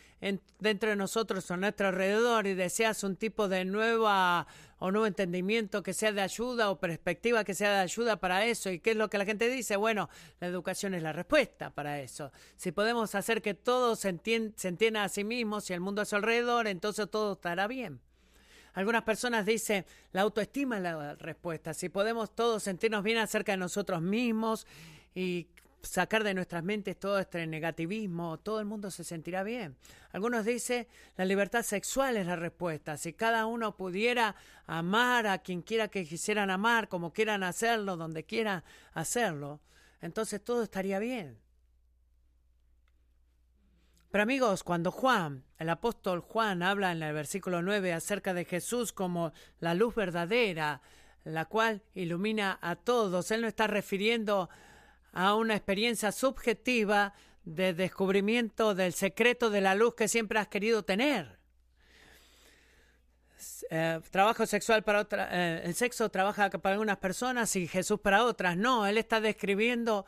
[0.59, 4.45] dentro de nosotros o a nuestro alrededor y deseas un tipo de nueva
[4.77, 8.69] o nuevo entendimiento que sea de ayuda o perspectiva que sea de ayuda para eso.
[8.69, 9.75] ¿Y qué es lo que la gente dice?
[9.75, 10.07] Bueno,
[10.39, 12.31] la educación es la respuesta para eso.
[12.57, 14.19] Si podemos hacer que todos se,
[14.55, 18.01] se entiendan a sí mismos y el mundo a su alrededor, entonces todo estará bien.
[18.73, 21.73] Algunas personas dicen, la autoestima es la respuesta.
[21.73, 24.65] Si podemos todos sentirnos bien acerca de nosotros mismos
[25.13, 25.47] y
[25.83, 29.75] sacar de nuestras mentes todo este negativismo, todo el mundo se sentirá bien.
[30.11, 32.97] Algunos dicen, la libertad sexual es la respuesta.
[32.97, 38.23] Si cada uno pudiera amar a quien quiera que quisieran amar, como quieran hacerlo, donde
[38.23, 39.59] quieran hacerlo,
[40.01, 41.42] entonces todo estaría bien.
[44.13, 48.93] Pero amigos, cuando Juan, el apóstol Juan, habla en el versículo 9 acerca de Jesús
[48.93, 50.83] como la luz verdadera,
[51.23, 54.51] la cual ilumina a todos, él no está refiriendo
[55.13, 60.83] a una experiencia subjetiva de descubrimiento del secreto de la luz que siempre has querido
[60.83, 61.39] tener.
[63.71, 68.25] Eh, trabajo sexual para otra, eh, el sexo trabaja para algunas personas y Jesús para
[68.25, 68.57] otras.
[68.57, 70.05] No, él está describiendo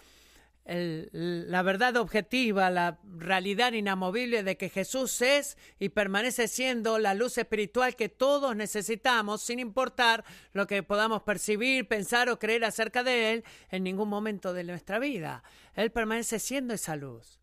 [0.67, 7.37] la verdad objetiva, la realidad inamovible de que Jesús es y permanece siendo la luz
[7.37, 13.33] espiritual que todos necesitamos, sin importar lo que podamos percibir, pensar o creer acerca de
[13.33, 15.43] Él en ningún momento de nuestra vida.
[15.75, 17.39] Él permanece siendo esa luz.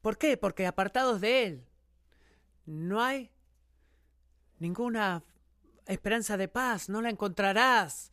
[0.00, 0.38] ¿Por qué?
[0.38, 1.66] Porque apartados de Él
[2.64, 3.30] no hay
[4.58, 5.22] ninguna
[5.86, 8.10] esperanza de paz, no la encontrarás.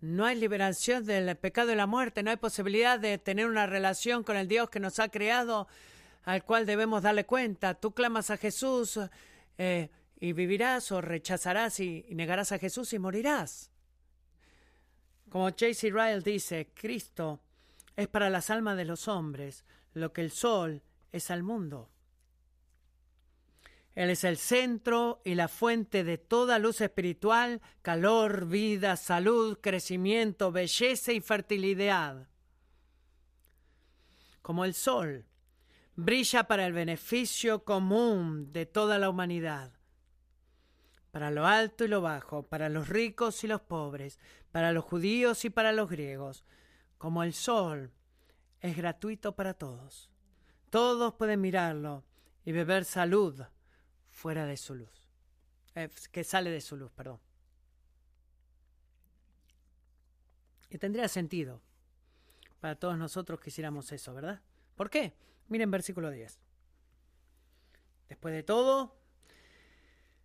[0.00, 4.24] No hay liberación del pecado y la muerte, no hay posibilidad de tener una relación
[4.24, 5.68] con el Dios que nos ha creado,
[6.24, 7.74] al cual debemos darle cuenta.
[7.74, 9.00] Tú clamas a Jesús
[9.58, 13.70] eh, y vivirás o rechazarás y, negarás a Jesús y morirás.
[15.30, 15.90] Como J.C.
[15.90, 17.40] Ryle dice, Cristo
[17.96, 21.90] es para las almas de los hombres lo que el sol es al mundo.
[23.96, 30.52] Él es el centro y la fuente de toda luz espiritual, calor, vida, salud, crecimiento,
[30.52, 32.28] belleza y fertilidad.
[34.42, 35.24] Como el sol,
[35.94, 39.72] brilla para el beneficio común de toda la humanidad,
[41.10, 44.18] para lo alto y lo bajo, para los ricos y los pobres,
[44.52, 46.44] para los judíos y para los griegos.
[46.98, 47.90] Como el sol,
[48.60, 50.10] es gratuito para todos.
[50.68, 52.04] Todos pueden mirarlo
[52.44, 53.40] y beber salud
[54.16, 55.06] fuera de su luz.
[55.74, 57.20] Eh, que sale de su luz, perdón.
[60.70, 61.60] Y tendría sentido
[62.58, 64.40] para todos nosotros que hiciéramos eso, ¿verdad?
[64.74, 65.14] ¿Por qué?
[65.48, 66.38] Miren versículo 10.
[68.08, 68.96] Después de todo,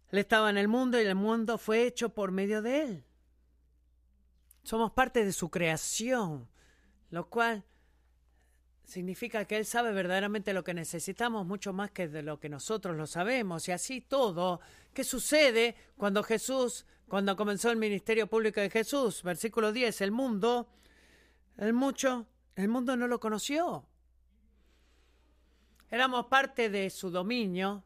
[0.10, 3.06] Él estaba en el mundo y el mundo fue hecho por medio de Él.
[4.63, 6.47] Somos parte de su creación,
[7.10, 7.65] lo cual
[8.91, 12.97] significa que Él sabe verdaderamente lo que necesitamos mucho más que de lo que nosotros
[12.97, 13.67] lo sabemos.
[13.67, 14.60] Y así todo,
[14.93, 19.23] ¿qué sucede cuando Jesús, cuando comenzó el ministerio público de Jesús?
[19.23, 20.67] Versículo 10, el mundo,
[21.58, 23.86] el mucho, el mundo no lo conoció.
[25.89, 27.86] Éramos parte de su dominio,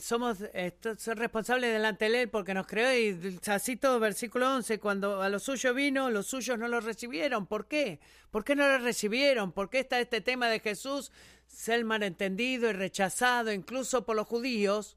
[0.00, 5.28] somos responsables delante de Él porque nos creó y así todo, versículo 11, cuando a
[5.28, 7.46] los suyos vino, los suyos no lo recibieron.
[7.46, 8.00] ¿Por qué?
[8.30, 9.52] ¿Por qué no lo recibieron?
[9.52, 11.12] ¿Por qué está este tema de Jesús
[11.46, 14.96] ser malentendido y rechazado incluso por los judíos?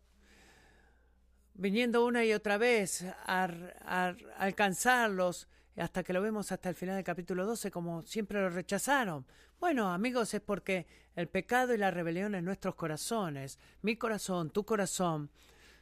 [1.54, 5.48] Viniendo una y otra vez a alcanzarlos
[5.82, 9.26] hasta que lo vemos hasta el final del capítulo 12 como siempre lo rechazaron.
[9.60, 14.66] Bueno, amigos, es porque el pecado y la rebelión en nuestros corazones, mi corazón, tu
[14.66, 15.30] corazón,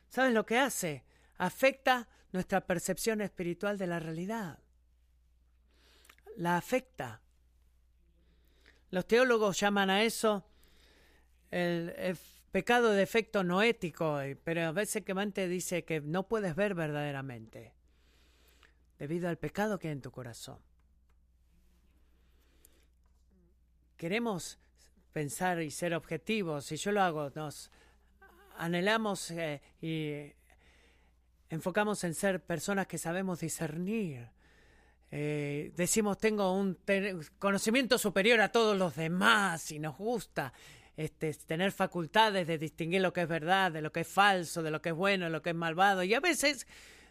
[0.10, 1.04] ¿sabes lo que hace?
[1.38, 4.60] Afecta nuestra percepción espiritual de la realidad.
[6.38, 7.22] La afecta.
[8.92, 10.46] Los teólogos llaman a eso
[11.52, 12.18] el,
[12.52, 17.75] pecado de efecto no ético, pero a veces que dice que no puedes ver verdaderamente
[19.00, 20.60] debido al pecado que hay en tu corazón.
[23.98, 24.60] queremos
[25.14, 27.72] pensar y ser objetivos, y yo lo hago, nos
[28.58, 30.32] anhelamos eh, y
[31.50, 34.30] enfocamos en ser personas que sabemos discernir.
[35.12, 36.78] Eh, decimos tengo un
[37.40, 40.52] conocimiento superior a todos los demás y nos gusta
[40.98, 44.72] este, tener facultades de distinguir lo que es verdad, de lo que es falso, de
[44.72, 46.04] lo que es bueno, de lo que es malvado.
[46.04, 46.68] Y a veces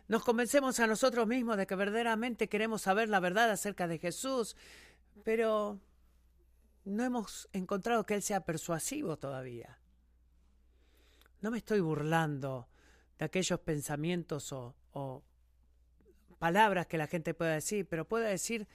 [0.08, 4.56] nos convencemos a nosotros mismos de que verdaderamente queremos saber la verdad acerca de Jesús,
[5.24, 5.80] pero
[6.84, 9.78] no hemos encontrado que Él sea persuasivo todavía.
[11.40, 12.68] No me estoy burlando
[13.18, 15.22] de aquellos pensamientos o,
[16.38, 18.68] palabras que la gente pueda decir, pero puedo decir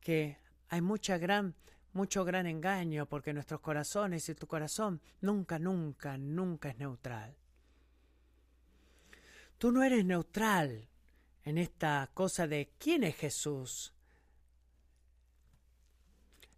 [0.00, 1.54] que hay mucha gran,
[1.92, 7.36] mucho gran engaño porque nuestros corazones y tu corazón nunca, nunca, nunca es neutral.
[9.58, 10.88] Tú no eres neutral
[11.44, 13.94] en esta cosa de quién es Jesús.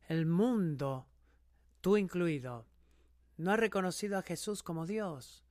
[0.08, 1.06] El mundo,
[1.80, 2.66] tú incluido,
[3.36, 5.44] no ha reconocido a Jesús como Dios,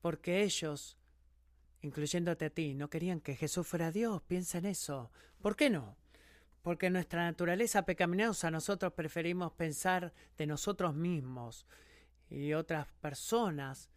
[0.00, 0.98] porque ellos,
[1.80, 4.22] incluyéndote a ti, no querían que Jesús fuera Dios.
[4.22, 5.10] Piensa en eso.
[5.40, 5.96] ¿Por qué no?
[6.62, 11.66] Porque nuestra naturaleza pecaminosa nosotros preferimos pensar de nosotros mismos
[12.30, 13.90] y otras personas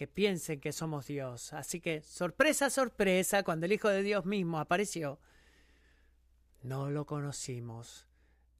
[0.00, 1.52] que piensen que somos Dios.
[1.52, 5.18] Así que, sorpresa, sorpresa, cuando el Hijo de Dios mismo apareció,
[6.62, 8.06] no lo conocimos,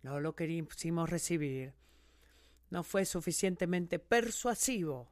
[0.03, 1.73] no lo quisimos recibir,
[2.69, 5.11] no fue suficientemente persuasivo.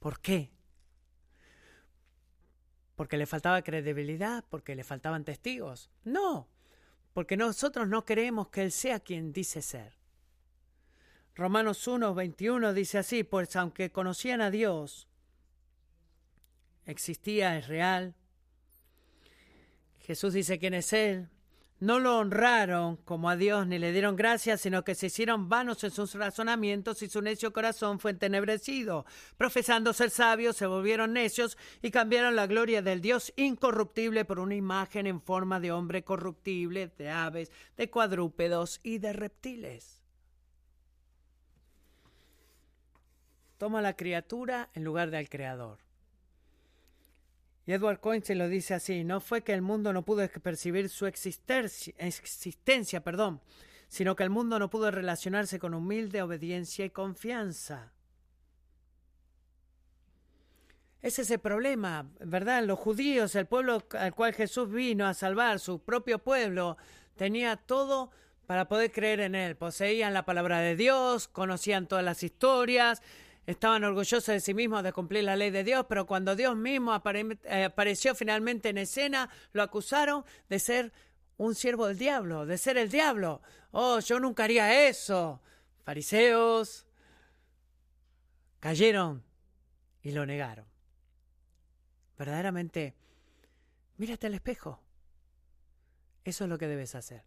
[0.00, 0.50] ¿Por qué?
[2.96, 4.44] ¿Porque le faltaba credibilidad?
[4.50, 5.88] ¿Porque le faltaban testigos?
[6.02, 6.48] No,
[7.12, 9.92] porque nosotros no creemos que Él sea quien dice ser.
[11.36, 15.08] Romanos 1, 21 dice así, pues aunque conocían a Dios,
[16.86, 18.14] existía, es real.
[19.98, 21.28] Jesús dice quién es Él.
[21.80, 25.82] No lo honraron como a Dios ni le dieron gracias, sino que se hicieron vanos
[25.82, 29.04] en sus razonamientos y su necio corazón fue entenebrecido.
[29.36, 34.54] Profesando ser sabios, se volvieron necios y cambiaron la gloria del Dios incorruptible por una
[34.54, 40.03] imagen en forma de hombre corruptible, de aves, de cuadrúpedos y de reptiles.
[43.64, 45.78] Toma la criatura en lugar del creador.
[47.64, 50.90] Y Edward Coyne se lo dice así, no fue que el mundo no pudo percibir
[50.90, 53.40] su existencia, perdón,
[53.88, 57.94] sino que el mundo no pudo relacionarse con humilde obediencia y confianza.
[61.00, 62.64] Ese es el problema, ¿verdad?
[62.64, 66.76] Los judíos, el pueblo al cual Jesús vino a salvar, su propio pueblo,
[67.16, 68.10] tenía todo
[68.46, 69.56] para poder creer en él.
[69.56, 73.00] Poseían la palabra de Dios, conocían todas las historias,
[73.46, 76.94] estaban orgullosos de sí mismos de cumplir la ley de Dios, pero cuando Dios mismo
[76.94, 80.92] eh, apareció finalmente en escena, lo acusaron de ser
[81.36, 83.42] un siervo del diablo, de ser el diablo.
[83.72, 85.40] Oh, yo nunca haría eso.
[85.82, 86.86] Fariseos
[88.60, 89.22] cayeron
[90.02, 90.66] y lo negaron.
[92.16, 92.94] Verdaderamente,
[93.98, 94.80] mírate al espejo.
[96.24, 97.24] Eso es lo que debes hacer.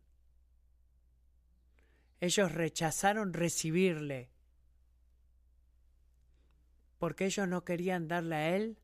[2.19, 4.32] Ellos rechazaron recibirle
[6.97, 8.77] porque ellos no querían darle a Él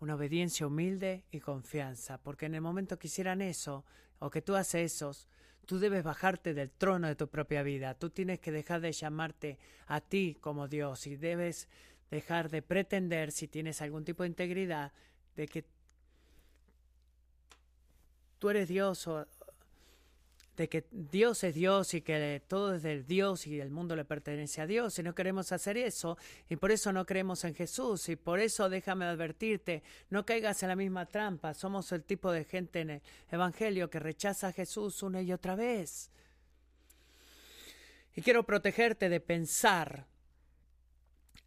[0.00, 3.84] una obediencia humilde y confianza, porque en el momento que hicieran eso,
[4.18, 5.12] o que tú haces eso,
[5.64, 9.58] tú debes bajarte del trono de tu propia vida, tú tienes que dejar de llamarte
[9.86, 11.68] a ti como Dios y debes
[12.10, 14.92] dejar de pretender, si tienes algún tipo de integridad,
[15.36, 15.64] de que
[18.38, 19.26] tú eres Dios o,
[20.56, 24.04] de que Dios es Dios y que todo es del Dios y el mundo le
[24.04, 26.16] pertenece a Dios y no queremos hacer eso
[26.48, 30.68] y por eso no creemos en Jesús y por eso déjame advertirte, no caigas en
[30.68, 35.02] la misma trampa, somos el tipo de gente en el Evangelio que rechaza a Jesús
[35.02, 36.10] una y otra vez.
[38.14, 40.06] Y quiero protegerte de pensar,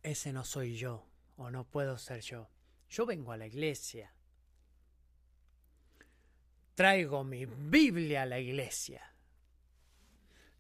[0.04, 1.06] ese no soy yo
[1.38, 2.50] o no puedo ser yo.
[2.89, 4.16] Yo vengo a la iglesia
[6.78, 9.02] Traigo mi Biblia a la iglesia.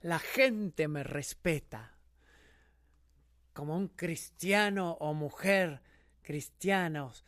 [0.01, 1.95] La gente me respeta
[3.53, 5.79] como un cristiano o mujer
[6.23, 7.23] cristianos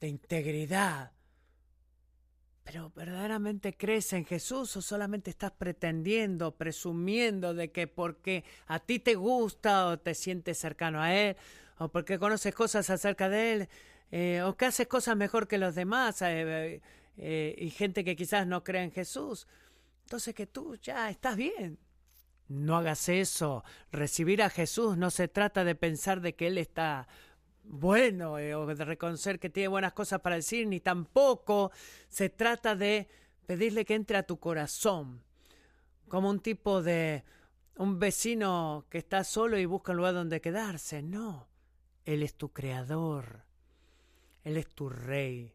[0.00, 1.12] de integridad.
[2.64, 8.98] Pero ¿verdaderamente crees en Jesús o solamente estás pretendiendo, presumiendo de que porque a ti
[8.98, 11.36] te gusta o te sientes cercano a Él
[11.78, 13.68] o porque conoces cosas acerca de Él
[14.10, 16.20] eh, o que haces cosas mejor que los demás?
[16.22, 16.80] Eh,
[17.16, 19.46] eh, y gente que quizás no cree en Jesús.
[20.02, 21.78] Entonces que tú ya estás bien.
[22.48, 23.64] No hagas eso.
[23.90, 27.08] Recibir a Jesús no se trata de pensar de que Él está
[27.62, 31.72] bueno eh, o de reconocer que tiene buenas cosas para decir, ni tampoco
[32.08, 33.08] se trata de
[33.46, 35.22] pedirle que entre a tu corazón
[36.08, 37.24] como un tipo de
[37.76, 41.02] un vecino que está solo y busca un lugar donde quedarse.
[41.02, 41.48] No,
[42.04, 43.44] Él es tu creador,
[44.44, 45.53] Él es tu rey,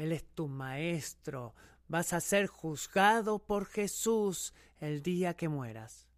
[0.00, 1.54] Él es tu maestro.
[1.86, 6.08] Vas a ser juzgado por Jesús el día que mueras.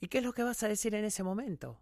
[0.00, 1.78] ¿Y qué es lo que vas a decir en ese momento?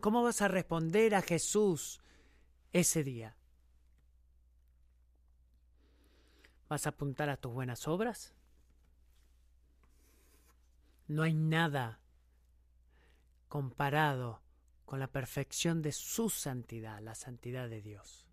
[0.00, 2.00] ¿Cómo vas a responder a Jesús
[2.72, 3.36] ese día?
[6.68, 8.34] ¿Vas a apuntar a tus buenas obras?
[11.06, 12.00] No hay nada
[13.48, 14.42] comparado
[14.86, 18.26] con la perfección de su santidad, la santidad de Dios.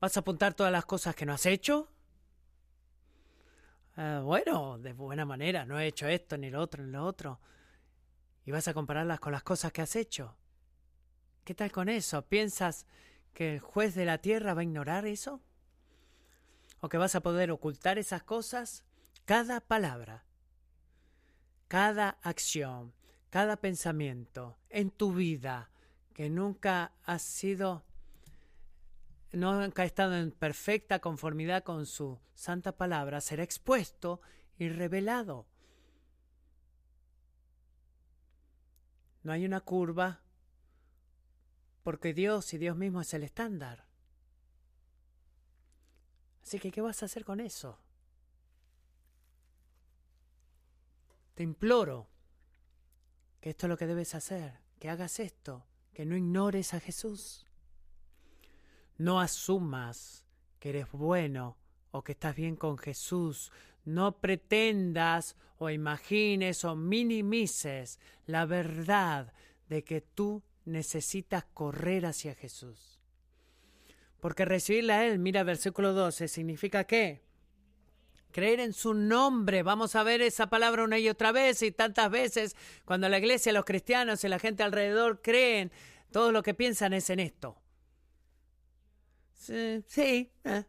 [0.00, 1.88] ¿Vas a apuntar todas las cosas que no has hecho?
[3.96, 7.40] Ah, bueno, de buena manera, no he hecho esto, ni lo otro, ni lo otro.
[8.44, 10.36] Y vas a compararlas con las cosas que has hecho.
[11.44, 12.26] ¿Qué tal con eso?
[12.26, 12.84] ¿Piensas
[13.32, 15.40] que el juez de la tierra va a ignorar eso?
[16.80, 18.84] ¿O que vas a poder ocultar esas cosas?
[19.24, 20.26] Cada palabra
[21.68, 22.94] cada acción,
[23.36, 25.70] cada pensamiento en tu vida
[26.14, 27.84] que nunca ha sido,
[29.30, 34.22] nunca ha estado en perfecta conformidad con su santa palabra, será expuesto
[34.56, 35.46] y revelado.
[39.22, 40.22] No hay una curva
[41.82, 43.84] porque Dios y Dios mismo es el estándar.
[46.42, 47.78] Así que, ¿qué vas a hacer con eso?
[51.34, 52.15] Te imploro
[53.46, 57.46] que esto es lo que debes hacer, que hagas esto, que no ignores a Jesús.
[58.98, 60.24] No asumas
[60.58, 61.56] que eres bueno
[61.92, 63.52] o que estás bien con Jesús.
[63.84, 69.32] No pretendas o imagines o minimices la verdad
[69.68, 72.98] de que tú necesitas correr hacia Jesús.
[74.18, 77.22] Porque recibirle a Él, mira versículo 12, significa qué?
[78.36, 79.62] Creer en su nombre.
[79.62, 83.50] Vamos a ver esa palabra una y otra vez y tantas veces cuando la iglesia,
[83.50, 85.72] los cristianos y la gente alrededor creen,
[86.12, 87.56] todo lo que piensan es en esto.
[89.32, 90.30] Sí.
[90.44, 90.64] Eh.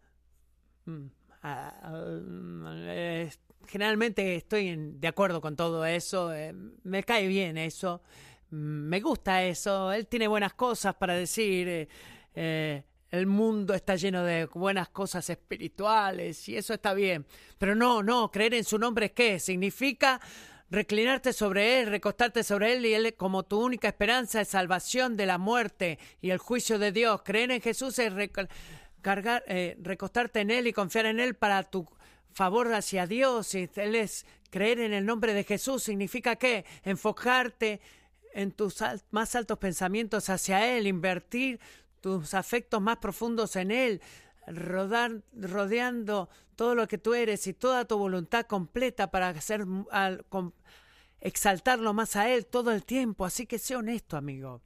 [0.85, 1.07] Mm,
[1.43, 3.27] ah, mm,
[3.67, 6.33] generalmente estoy de acuerdo con todo eso.
[6.33, 6.53] Eh,
[6.83, 8.01] me cae bien eso.
[8.49, 9.91] Mm, me gusta eso.
[9.91, 11.89] Él tiene buenas cosas para decir.
[12.33, 17.25] Eh, el mundo está lleno de buenas cosas espirituales y eso está bien.
[17.57, 19.39] Pero no, no, creer en su nombre, ¿qué?
[19.39, 20.19] Significa
[20.69, 25.25] reclinarte sobre Él, recostarte sobre Él y Él como tu única esperanza es salvación de
[25.25, 27.21] la muerte y el juicio de Dios.
[27.23, 31.87] Creer en Jesús es eh, recostarte en Él y confiar en Él para tu
[32.33, 33.55] favor hacia Dios.
[33.55, 35.83] Y Él es creer en el nombre de Jesús.
[35.83, 36.65] ¿Significa qué?
[36.83, 37.79] Enfocarte
[38.33, 41.59] en tus más altos pensamientos hacia Él, invertir
[42.01, 44.01] tus afectos más profundos en Él,
[44.47, 50.25] rodar, rodeando todo lo que tú eres y toda tu voluntad completa para hacer, al,
[51.19, 53.25] exaltarlo más a Él todo el tiempo.
[53.25, 54.61] Así que sé honesto, amigo.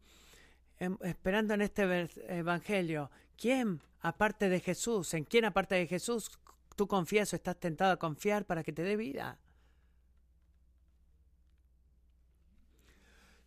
[0.77, 6.31] Em, esperando en este Evangelio, ¿quién aparte de Jesús, en quién aparte de Jesús
[6.75, 9.37] tú confías o estás tentado a confiar para que te dé vida?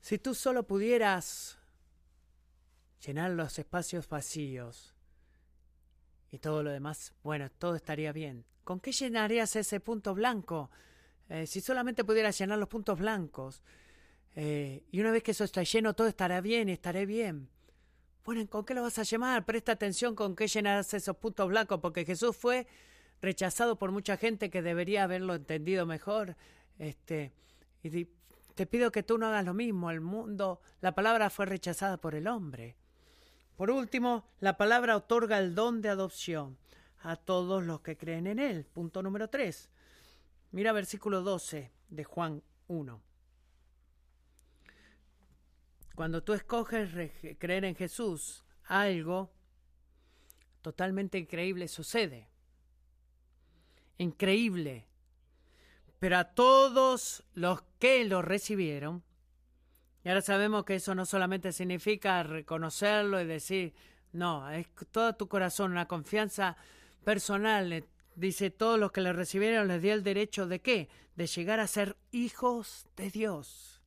[0.01, 1.59] Si tú solo pudieras
[3.05, 4.95] llenar los espacios vacíos
[6.31, 8.45] y todo lo demás, bueno, todo estaría bien.
[8.65, 10.71] ¿Con qué llenarías ese punto blanco?
[11.29, 13.63] Eh, si solamente pudieras llenar los puntos blancos,
[14.35, 17.49] eh, y una vez que eso está lleno, todo estará bien, estaré bien.
[18.25, 19.45] Bueno, ¿con qué lo vas a llamar?
[19.45, 22.67] Presta atención con qué llenas esos puntos blancos, porque Jesús fue
[23.21, 26.37] rechazado por mucha gente que debería haberlo entendido mejor.
[26.79, 27.33] Este,
[27.83, 28.09] y
[28.55, 29.91] te pido que tú no hagas lo mismo.
[29.91, 32.77] El mundo, la palabra fue rechazada por el hombre.
[33.57, 36.59] Por último, la palabra otorga el don de adopción
[37.03, 38.65] a todos los que creen en Él.
[38.65, 39.71] Punto número 3.
[40.51, 43.01] Mira versículo 12 de Juan 1.
[45.95, 46.91] Cuando tú escoges
[47.39, 49.31] creer en Jesús, algo
[50.61, 52.29] totalmente increíble sucede.
[53.99, 54.89] Increíble.
[56.01, 59.04] Pero a todos los que lo recibieron,
[60.05, 63.73] y ahora sabemos que eso no solamente significa reconocerlo y decir,
[64.13, 66.59] no, es todo tu corazón, una confianza
[67.05, 67.87] personal.
[68.15, 70.91] Dice, todos los que le recibieron les dio el derecho de qué?
[71.17, 73.83] De llegar a ser hijos de Dios.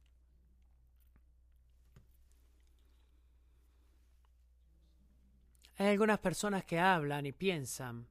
[5.78, 8.08] Hay algunas personas que hablan y piensan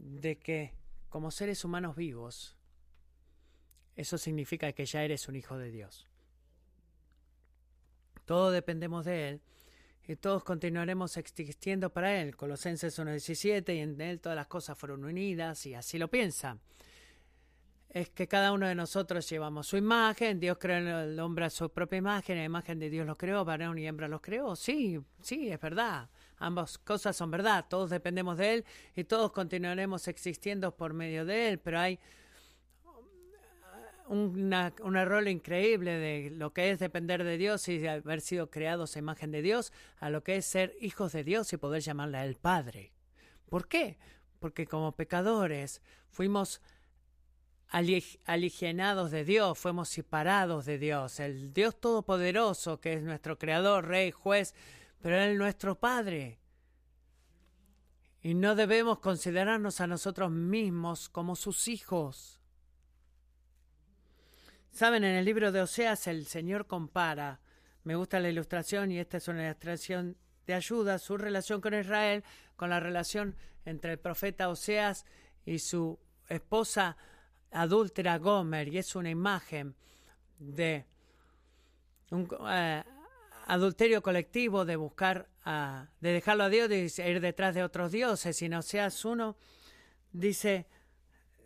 [0.00, 0.74] de que
[1.08, 2.58] como seres humanos vivos
[3.96, 6.06] eso significa que ya eres un hijo de Dios.
[8.24, 9.40] Todo dependemos de Él
[10.06, 12.36] y todos continuaremos existiendo para Él.
[12.36, 16.58] Colosenses 1.17 y en Él todas las cosas fueron unidas y así lo piensa.
[17.88, 21.70] Es que cada uno de nosotros llevamos su imagen, Dios creó el hombre a su
[21.70, 24.56] propia imagen, la imagen de Dios los creó, varón y hembra los creó.
[24.56, 26.10] Sí, sí, es verdad.
[26.38, 28.64] Ambas cosas son verdad, todos dependemos de Él
[28.96, 32.00] y todos continuaremos existiendo por medio de Él, pero hay
[34.06, 38.50] una, un error increíble de lo que es depender de Dios y de haber sido
[38.50, 41.82] creados a imagen de Dios, a lo que es ser hijos de Dios y poder
[41.82, 42.92] llamarle Él Padre.
[43.48, 43.98] ¿Por qué?
[44.40, 45.80] Porque como pecadores
[46.10, 46.60] fuimos
[47.68, 51.18] aligenados de Dios, fuimos separados de Dios.
[51.18, 54.54] El Dios Todopoderoso, que es nuestro Creador, Rey, Juez,
[55.00, 56.38] pero Él es nuestro Padre.
[58.22, 62.40] Y no debemos considerarnos a nosotros mismos como sus hijos.
[64.74, 67.38] Saben, en el libro de Oseas el Señor compara,
[67.84, 70.16] me gusta la ilustración y esta es una ilustración
[70.48, 72.24] de ayuda, su relación con Israel,
[72.56, 75.06] con la relación entre el profeta Oseas
[75.46, 75.96] y su
[76.28, 76.96] esposa
[77.52, 79.76] adúltera Gomer, y es una imagen
[80.40, 80.86] de
[82.10, 82.82] un eh,
[83.46, 85.28] adulterio colectivo, de buscar,
[86.00, 89.36] de dejarlo a Dios, de ir detrás de otros dioses, y en Oseas uno
[90.10, 90.66] dice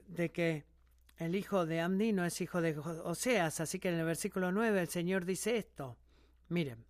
[0.07, 0.68] de que
[1.19, 4.81] el hijo de Amdi no es hijo de Oseas, así que en el versículo 9
[4.81, 5.97] el Señor dice esto.
[6.49, 6.85] Miren,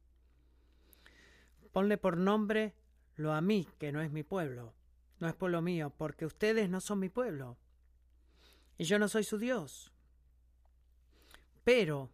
[1.73, 2.75] ponle por nombre
[3.17, 4.75] lo a mí, que no es mi pueblo,
[5.19, 7.57] no es pueblo mío, porque ustedes no son mi pueblo,
[8.77, 9.93] y yo no soy su Dios.
[11.65, 12.11] Pero,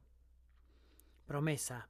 [1.26, 1.88] promesa,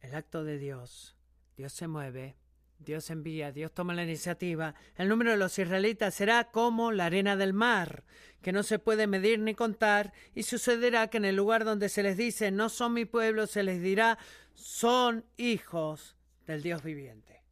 [0.00, 1.16] el acto de Dios,
[1.56, 2.36] Dios se mueve
[2.80, 4.74] Dios envía, Dios toma la iniciativa.
[4.96, 8.04] El número de los israelitas será como la arena del mar,
[8.42, 12.02] que no se puede medir ni contar, y sucederá que en el lugar donde se
[12.02, 14.18] les dice no son mi pueblo, se les dirá
[14.54, 16.16] son hijos
[16.46, 17.42] del Dios viviente.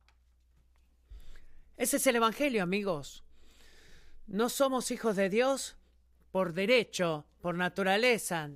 [1.76, 3.22] Ese es el Evangelio, amigos.
[4.26, 5.76] No somos hijos de Dios
[6.32, 8.50] por derecho, por naturaleza,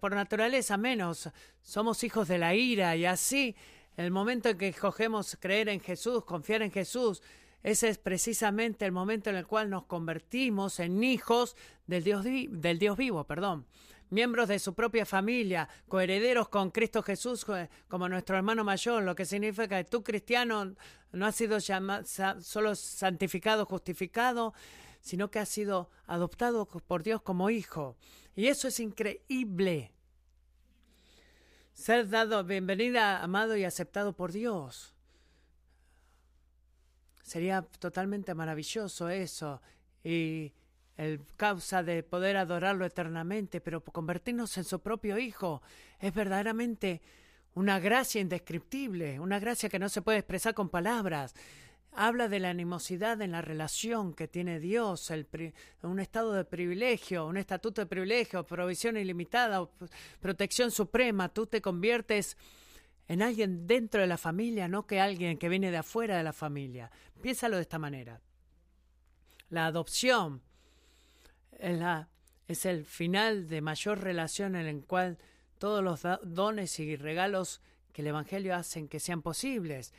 [0.00, 1.30] por naturaleza menos.
[1.62, 3.54] Somos hijos de la ira y así
[3.96, 7.22] el momento en que escogemos creer en Jesús, confiar en Jesús,
[7.62, 12.78] ese es precisamente el momento en el cual nos convertimos en hijos del Dios, del
[12.78, 13.66] Dios vivo, perdón.
[14.08, 17.44] Miembros de su propia familia, coherederos con Cristo Jesús
[17.88, 20.76] como nuestro hermano mayor, lo que significa que tú cristiano
[21.10, 24.54] no has sido solo santificado, justificado,
[25.00, 27.96] sino que has sido adoptado por Dios como hijo.
[28.36, 29.92] Y eso es increíble
[31.76, 34.94] ser dado bienvenida, amado y aceptado por Dios.
[37.22, 39.60] Sería totalmente maravilloso eso
[40.02, 40.52] y
[40.96, 45.60] el causa de poder adorarlo eternamente, pero convertirnos en su propio Hijo
[46.00, 47.02] es verdaderamente
[47.54, 51.34] una gracia indescriptible, una gracia que no se puede expresar con palabras
[51.96, 55.26] habla de la animosidad en la relación que tiene Dios, el
[55.82, 59.66] un estado de privilegio, un estatuto de privilegio, provisión ilimitada,
[60.20, 61.30] protección suprema.
[61.30, 62.36] Tú te conviertes
[63.08, 66.32] en alguien dentro de la familia, no que alguien que viene de afuera de la
[66.32, 66.90] familia.
[67.22, 68.20] Piénsalo de esta manera.
[69.48, 70.42] La adopción
[71.58, 72.08] es, la,
[72.46, 75.18] es el final de mayor relación en el cual
[75.58, 79.94] todos los dones y regalos que el Evangelio hacen que sean posibles.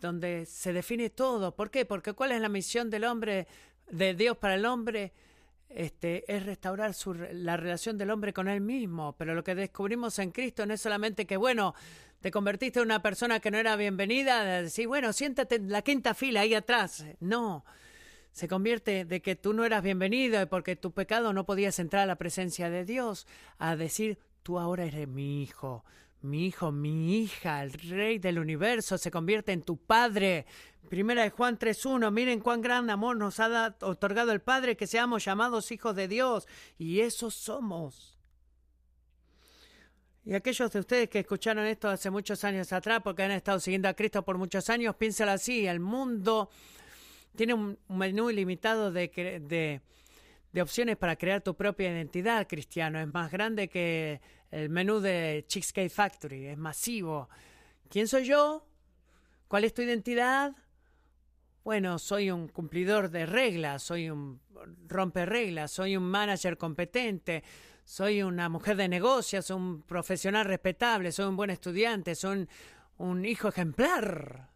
[0.00, 1.54] Donde se define todo.
[1.54, 1.84] ¿Por qué?
[1.84, 3.46] Porque cuál es la misión del hombre,
[3.90, 5.12] de Dios para el hombre,
[5.68, 9.14] este, es restaurar su, la relación del hombre con él mismo.
[9.16, 11.74] Pero lo que descubrimos en Cristo no es solamente que, bueno,
[12.20, 16.14] te convertiste en una persona que no era bienvenida, decir, bueno, siéntate en la quinta
[16.14, 17.04] fila ahí atrás.
[17.20, 17.64] No,
[18.32, 22.02] se convierte de que tú no eras bienvenido y porque tu pecado no podías entrar
[22.02, 23.26] a la presencia de Dios,
[23.58, 25.84] a decir, tú ahora eres mi hijo,
[26.26, 30.46] mi hijo, mi hija, el rey del universo, se convierte en tu padre.
[30.88, 35.24] Primera de Juan 3.1, miren cuán gran amor nos ha otorgado el Padre que seamos
[35.24, 36.46] llamados hijos de Dios.
[36.78, 38.16] Y eso somos.
[40.26, 43.88] Y aquellos de ustedes que escucharon esto hace muchos años atrás, porque han estado siguiendo
[43.88, 46.50] a Cristo por muchos años, piénsalo así, el mundo
[47.36, 49.80] tiene un menú ilimitado de,
[50.52, 52.98] de, opciones para crear tu propia identidad cristiano.
[52.98, 54.20] Es más grande que
[54.50, 57.28] el menú de Cheesecake Factory, es masivo.
[57.88, 58.66] ¿Quién soy yo?
[59.48, 60.52] ¿Cuál es tu identidad?
[61.64, 64.40] Bueno, soy un cumplidor de reglas, soy un
[64.86, 67.42] romper reglas, soy un manager competente,
[67.84, 72.48] soy una mujer de negocios, un profesional respetable, soy un buen estudiante, soy
[72.98, 74.50] un hijo ejemplar.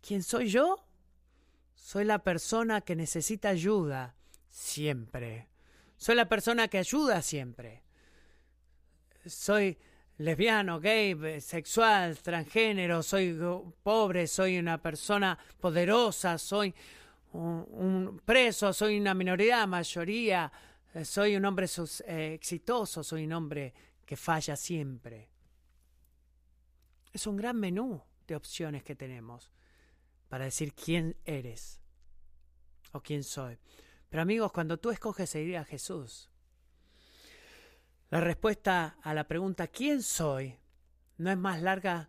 [0.00, 0.84] ¿Quién soy yo?
[1.74, 4.16] Soy la persona que necesita ayuda
[4.50, 5.48] siempre.
[5.96, 7.87] Soy la persona que ayuda siempre
[9.28, 9.78] soy
[10.18, 13.38] lesbiano, gay, sexual, transgénero, soy
[13.82, 16.74] pobre, soy una persona poderosa, soy
[17.32, 20.50] un, preso, soy una minoría, mayoría,
[20.94, 21.66] eh, soy un hombre
[22.06, 23.72] eh, exitoso, soy un hombre
[24.04, 25.28] que falla siempre.
[27.12, 29.50] Es un gran menú de opciones que tenemos
[30.28, 31.80] para decir quién eres
[32.92, 33.58] o quién soy.
[34.08, 36.30] Pero amigos, cuando tú escoges seguir a Jesús,
[38.10, 40.58] la respuesta a la pregunta ¿quién soy?
[41.18, 42.08] no es más larga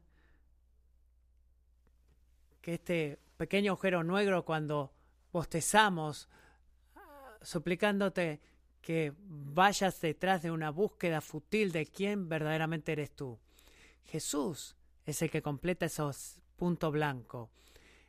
[2.62, 4.94] que este pequeño agujero negro cuando
[5.32, 6.30] bostezamos,
[7.42, 8.42] suplicándote
[8.82, 13.40] que vayas detrás de una búsqueda fútil de quién verdaderamente eres tú.
[14.06, 14.76] Jesús
[15.06, 17.50] es el que completa esos puntos blancos.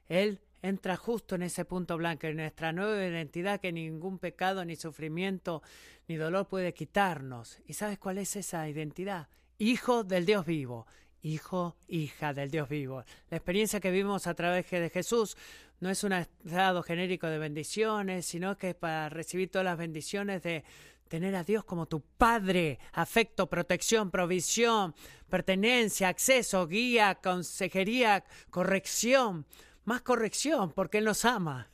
[0.09, 4.77] Él entra justo en ese punto blanco, en nuestra nueva identidad que ningún pecado, ni
[4.77, 5.63] sufrimiento,
[6.09, 7.59] ni dolor puede quitarnos.
[7.67, 9.29] ¿Y sabes cuál es esa identidad?
[9.59, 10.87] Hijo del Dios vivo,
[11.23, 13.05] hijo, hija del Dios vivo.
[13.31, 15.37] La experiencia que vivimos a través de Jesús
[15.81, 20.43] no es un estado genérico de bendiciones, sino que es para recibir todas las bendiciones
[20.43, 20.65] de
[21.09, 24.95] tener a Dios como tu Padre, afecto, protección, provisión,
[25.29, 29.47] pertenencia, acceso, guía, consejería, corrección
[29.85, 31.71] más corrección, porque Él nos ama.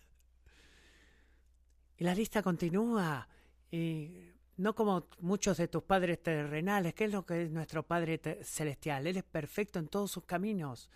[1.98, 3.28] Y la lista continúa.
[3.70, 8.20] Y no como muchos de tus padres terrenales, que es lo que es nuestro Padre
[8.42, 9.06] Celestial.
[9.06, 10.90] Él es perfecto en todos sus caminos.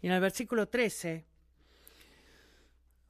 [0.00, 1.24] Y en el versículo 13,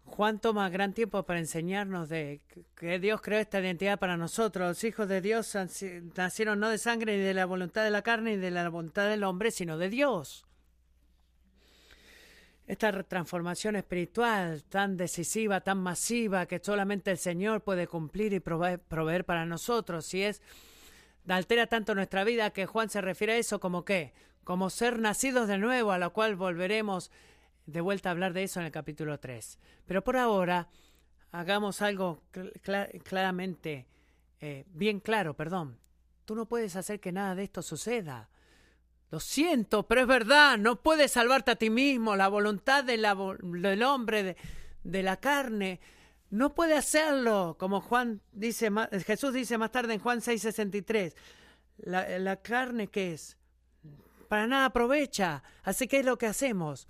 [0.05, 2.43] Juan toma gran tiempo para enseñarnos de
[2.75, 4.69] que Dios creó esta identidad para nosotros.
[4.69, 5.57] Los hijos de Dios
[6.17, 9.09] nacieron no de sangre ni de la voluntad de la carne ni de la voluntad
[9.09, 10.45] del hombre, sino de Dios
[12.73, 19.25] esta transformación espiritual tan decisiva, tan masiva, que solamente el Señor puede cumplir y proveer,
[19.27, 20.13] para nosotros.
[20.15, 20.41] Y es,
[21.29, 25.49] altera tanto nuestra vida que Juan se refiere a eso como qué, como ser nacidos
[25.49, 27.11] de nuevo, a lo cual volveremos
[27.67, 29.59] de vuelta a hablar de eso en el capítulo 3.
[29.85, 30.69] Pero por ahora,
[31.31, 32.23] hagamos algo
[33.05, 33.87] claramente,
[34.41, 35.79] eh, bien claro, perdón.
[36.25, 38.31] Tú no puedes hacer que nada de esto suceda.
[39.13, 42.17] Lo siento, pero es verdad, no puedes salvarte a ti mismo.
[42.17, 43.05] La voluntad del
[43.85, 44.37] hombre,
[44.85, 45.81] de, la carne,
[46.31, 47.57] no puede hacerlo.
[47.59, 48.71] Como Juan dice,
[49.05, 51.15] Jesús dice más tarde en Juan 6:63.
[51.77, 53.37] La, la carne, ¿qué es?
[54.29, 55.43] Para nada aprovecha.
[55.63, 56.89] Así que es lo que hacemos.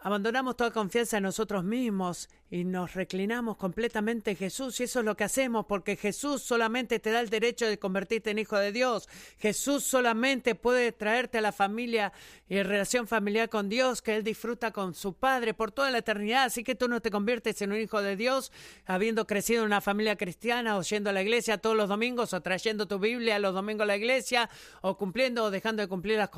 [0.00, 5.04] Abandonamos toda confianza en nosotros mismos y nos reclinamos completamente en Jesús y eso es
[5.04, 8.70] lo que hacemos porque Jesús solamente te da el derecho de convertirte en hijo de
[8.70, 9.08] Dios.
[9.38, 12.12] Jesús solamente puede traerte a la familia
[12.48, 15.98] y en relación familiar con Dios que Él disfruta con su Padre por toda la
[15.98, 16.44] eternidad.
[16.44, 18.52] Así que tú no te conviertes en un hijo de Dios
[18.86, 22.40] habiendo crecido en una familia cristiana o yendo a la iglesia todos los domingos o
[22.40, 24.48] trayendo tu Biblia los domingos a la iglesia
[24.80, 26.30] o cumpliendo o dejando de cumplir las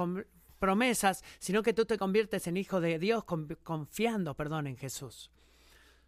[0.61, 3.25] promesas, sino que tú te conviertes en hijo de Dios
[3.65, 5.33] confiando, en Jesús.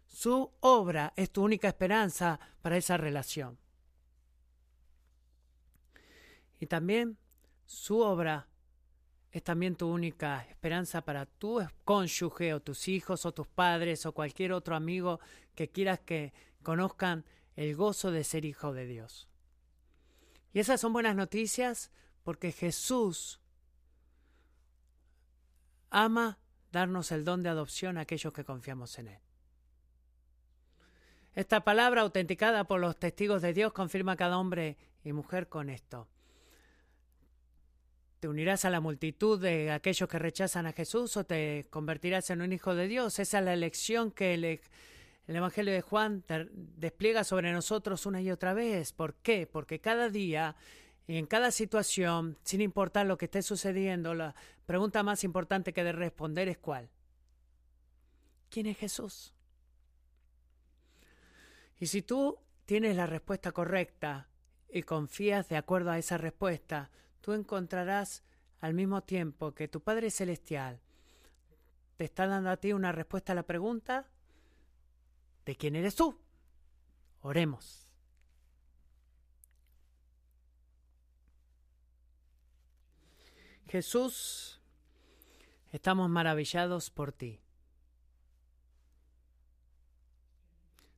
[0.07, 3.57] Su obra es tu única esperanza para esa relación.
[6.59, 7.17] Y también
[7.65, 8.47] su obra
[9.31, 14.13] es también tu única esperanza para tu cónyuge o tus hijos o tus padres o
[14.13, 15.19] cualquier otro amigo
[15.55, 16.31] que quieras que
[16.61, 17.25] conozcan
[17.55, 19.27] el gozo de ser hijo de Dios.
[20.53, 21.91] Y esas son buenas noticias
[22.23, 23.41] porque Jesús
[25.93, 26.39] ama
[26.71, 29.19] darnos el don de adopción a aquellos que confiamos en Él.
[31.35, 35.69] Esta palabra, autenticada por los testigos de Dios, confirma a cada hombre y mujer con
[35.69, 36.07] esto.
[38.19, 42.41] ¿Te unirás a la multitud de aquellos que rechazan a Jesús o te convertirás en
[42.41, 43.19] un hijo de Dios?
[43.19, 46.23] Esa es la elección que el, el Evangelio de Juan
[46.77, 48.93] despliega sobre nosotros una y otra vez.
[48.93, 49.45] ¿Por qué?
[49.45, 50.55] Porque cada día
[51.05, 54.35] y en cada situación, sin importar lo que esté sucediendo, la
[54.65, 56.89] pregunta más importante que de responder es cuál.
[58.49, 59.33] ¿Quién es Jesús?
[61.79, 64.29] Y si tú tienes la respuesta correcta
[64.69, 66.91] y confías de acuerdo a esa respuesta,
[67.21, 68.23] tú encontrarás
[68.61, 70.79] al mismo tiempo que tu Padre Celestial
[71.97, 74.07] te está dando a ti una respuesta a la pregunta
[75.45, 76.17] de quién eres tú.
[77.21, 77.82] Oremos.
[83.73, 84.61] Jesús,
[85.71, 87.41] estamos maravillados por ti.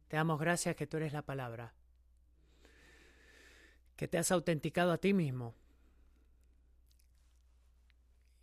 [0.10, 1.74] Te damos gracias que tú eres la palabra,
[3.96, 5.56] que te has autenticado a ti mismo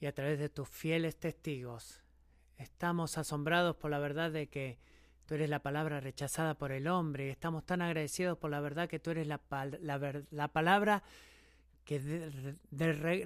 [0.00, 2.00] y a través de tus fieles testigos
[2.56, 4.78] estamos asombrados por la verdad de que
[5.26, 8.88] tú eres la palabra rechazada por el hombre y estamos tan agradecidos por la verdad
[8.88, 9.42] que tú eres la,
[9.82, 11.02] la, la palabra
[11.84, 11.98] que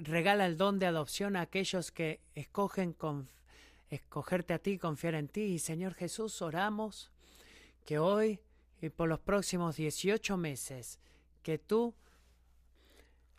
[0.03, 2.95] regala el don de adopción a aquellos que escogen
[3.89, 5.41] escogerte a ti, confiar en ti.
[5.41, 7.11] Y Señor Jesús, oramos
[7.85, 8.39] que hoy
[8.81, 10.99] y por los próximos 18 meses,
[11.41, 11.95] que tú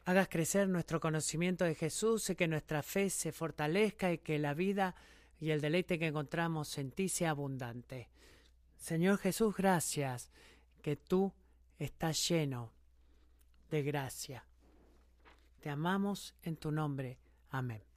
[0.05, 4.55] hagas crecer nuestro conocimiento de Jesús y que nuestra fe se fortalezca y que la
[4.55, 4.95] vida
[5.41, 8.09] y el deleite que encontramos en ti sea abundante.
[8.79, 10.31] Señor Jesús, gracias
[10.83, 11.33] que tú
[11.79, 12.73] estás lleno
[13.71, 14.45] de gracia.
[15.69, 17.19] Te amamos en tu nombre.
[17.51, 17.88] Amén.